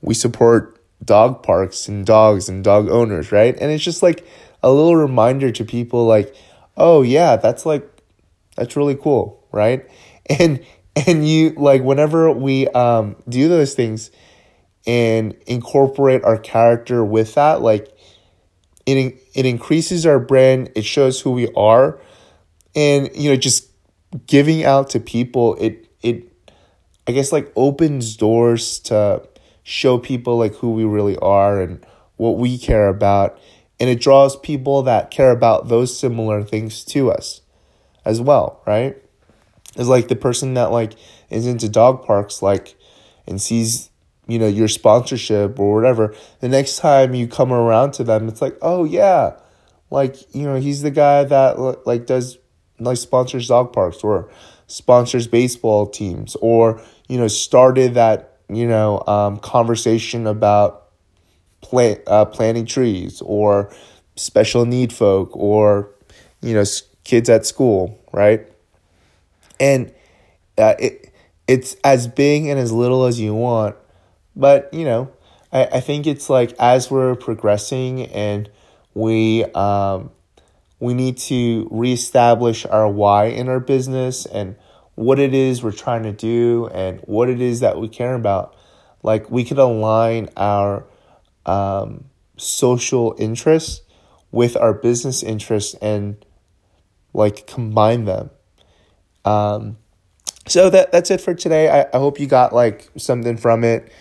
we 0.00 0.14
support 0.14 0.80
dog 1.04 1.42
parks 1.42 1.88
and 1.88 2.06
dogs 2.06 2.48
and 2.48 2.64
dog 2.64 2.88
owners, 2.88 3.32
right? 3.32 3.56
And 3.60 3.70
it's 3.70 3.84
just 3.84 4.02
like 4.02 4.26
a 4.62 4.70
little 4.70 4.96
reminder 4.96 5.50
to 5.50 5.64
people 5.64 6.06
like, 6.06 6.34
oh 6.76 7.02
yeah, 7.02 7.36
that's 7.36 7.66
like 7.66 7.86
that's 8.56 8.76
really 8.76 8.96
cool, 8.96 9.46
right? 9.52 9.86
And 10.38 10.64
and 10.94 11.26
you 11.26 11.50
like 11.56 11.82
whenever 11.82 12.30
we 12.30 12.68
um 12.68 13.16
do 13.28 13.48
those 13.48 13.74
things, 13.74 14.12
and 14.86 15.36
incorporate 15.46 16.24
our 16.24 16.38
character 16.38 17.04
with 17.04 17.34
that 17.34 17.60
like 17.60 17.88
it 18.86 19.20
it 19.34 19.46
increases 19.46 20.06
our 20.06 20.18
brand 20.18 20.70
it 20.74 20.84
shows 20.84 21.20
who 21.20 21.30
we 21.32 21.48
are 21.54 22.00
and 22.74 23.10
you 23.14 23.30
know 23.30 23.36
just 23.36 23.69
giving 24.26 24.64
out 24.64 24.90
to 24.90 24.98
people 24.98 25.54
it 25.56 25.86
it 26.02 26.32
i 27.06 27.12
guess 27.12 27.30
like 27.30 27.52
opens 27.54 28.16
doors 28.16 28.80
to 28.80 29.22
show 29.62 29.98
people 29.98 30.36
like 30.36 30.54
who 30.56 30.72
we 30.72 30.84
really 30.84 31.16
are 31.18 31.60
and 31.60 31.84
what 32.16 32.36
we 32.36 32.58
care 32.58 32.88
about. 32.88 33.38
And 33.78 33.88
it 33.88 34.00
draws 34.00 34.36
people 34.36 34.82
that 34.82 35.10
care 35.10 35.30
about 35.30 35.68
those 35.68 35.96
similar 35.96 36.42
things 36.42 36.84
to 36.86 37.10
us 37.10 37.40
as 38.04 38.20
well 38.20 38.62
right? 38.66 38.96
It's 39.76 39.88
like 39.88 40.08
the 40.08 40.16
person 40.16 40.54
that 40.54 40.72
like 40.72 40.94
is 41.30 41.46
into 41.46 41.68
dog 41.68 42.04
parks 42.04 42.42
like 42.42 42.74
and 43.26 43.40
sees 43.40 43.90
you 44.26 44.38
know 44.38 44.48
your 44.48 44.68
sponsorship 44.68 45.58
or 45.58 45.74
whatever 45.74 46.14
the 46.40 46.48
next 46.48 46.78
time 46.78 47.14
you 47.14 47.26
come 47.26 47.52
around 47.52 47.92
to 47.92 48.04
them 48.04 48.28
it's 48.28 48.42
like 48.42 48.56
oh 48.62 48.84
yeah 48.84 49.36
like 49.90 50.16
you 50.34 50.42
know 50.42 50.56
he's 50.56 50.82
the 50.82 50.90
guy 50.90 51.24
that 51.24 51.86
like 51.86 52.06
does 52.06 52.38
like 52.80 52.96
sponsors 52.96 53.48
dog 53.48 53.72
parks 53.72 54.02
or 54.02 54.30
sponsors 54.66 55.26
baseball 55.26 55.86
teams 55.86 56.36
or 56.40 56.80
you 57.08 57.18
know 57.18 57.28
started 57.28 57.94
that 57.94 58.38
you 58.48 58.66
know 58.66 59.02
um, 59.06 59.38
conversation 59.38 60.26
about 60.26 60.88
plant 61.60 62.00
uh, 62.06 62.24
planting 62.24 62.66
trees 62.66 63.20
or 63.22 63.72
special 64.16 64.64
need 64.64 64.92
folk 64.92 65.30
or 65.36 65.90
you 66.40 66.54
know 66.54 66.64
kids 67.04 67.28
at 67.28 67.46
school 67.46 67.98
right? 68.12 68.46
And 69.58 69.92
uh, 70.56 70.74
it 70.78 71.12
it's 71.46 71.76
as 71.84 72.06
big 72.06 72.46
and 72.46 72.58
as 72.58 72.72
little 72.72 73.04
as 73.04 73.20
you 73.20 73.34
want 73.34 73.76
but, 74.36 74.72
you 74.72 74.84
know, 74.84 75.10
I, 75.52 75.64
I 75.66 75.80
think 75.80 76.06
it's 76.06 76.30
like 76.30 76.54
as 76.58 76.90
we're 76.90 77.14
progressing 77.14 78.06
and 78.06 78.50
we 78.94 79.44
um, 79.44 80.10
we 80.80 80.94
need 80.94 81.18
to 81.18 81.68
reestablish 81.70 82.64
our 82.66 82.88
why 82.88 83.26
in 83.26 83.48
our 83.48 83.60
business 83.60 84.26
and 84.26 84.56
what 84.94 85.18
it 85.18 85.34
is 85.34 85.62
we're 85.62 85.72
trying 85.72 86.02
to 86.02 86.12
do 86.12 86.68
and 86.72 87.00
what 87.00 87.28
it 87.28 87.40
is 87.40 87.60
that 87.60 87.78
we 87.78 87.88
care 87.88 88.14
about. 88.14 88.56
Like 89.02 89.30
we 89.30 89.44
could 89.44 89.58
align 89.58 90.30
our 90.36 90.86
um, 91.46 92.06
social 92.36 93.14
interests 93.18 93.82
with 94.32 94.56
our 94.56 94.72
business 94.72 95.22
interests 95.22 95.74
and 95.82 96.24
like 97.12 97.46
combine 97.46 98.06
them. 98.06 98.30
Um, 99.24 99.76
so 100.46 100.70
that 100.70 100.92
that's 100.92 101.10
it 101.10 101.20
for 101.20 101.34
today. 101.34 101.68
I, 101.68 101.86
I 101.94 101.98
hope 101.98 102.18
you 102.18 102.26
got 102.26 102.54
like 102.54 102.90
something 102.96 103.36
from 103.36 103.64
it. 103.64 103.92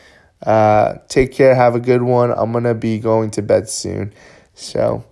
Uh, 0.41 0.95
take 1.09 1.33
care. 1.33 1.53
Have 1.53 1.75
a 1.75 1.79
good 1.79 2.01
one. 2.01 2.31
I'm 2.31 2.53
gonna 2.53 2.73
be 2.73 2.99
going 2.99 3.31
to 3.31 3.41
bed 3.41 3.69
soon, 3.69 4.13
so 4.53 5.03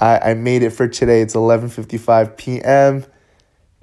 I, 0.00 0.30
I 0.30 0.34
made 0.34 0.62
it 0.62 0.70
for 0.70 0.88
today. 0.88 1.20
It's 1.20 1.34
11:55 1.34 2.36
p.m. 2.36 3.04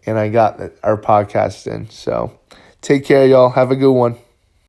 and 0.06 0.18
I 0.18 0.30
got 0.30 0.60
our 0.84 0.98
podcast 0.98 1.68
in. 1.68 1.90
So 1.90 2.40
Take 2.84 3.06
care, 3.06 3.26
y'all. 3.26 3.52
Have 3.52 3.72
a 3.72 3.78
good 3.78 3.94
one. 3.94 4.18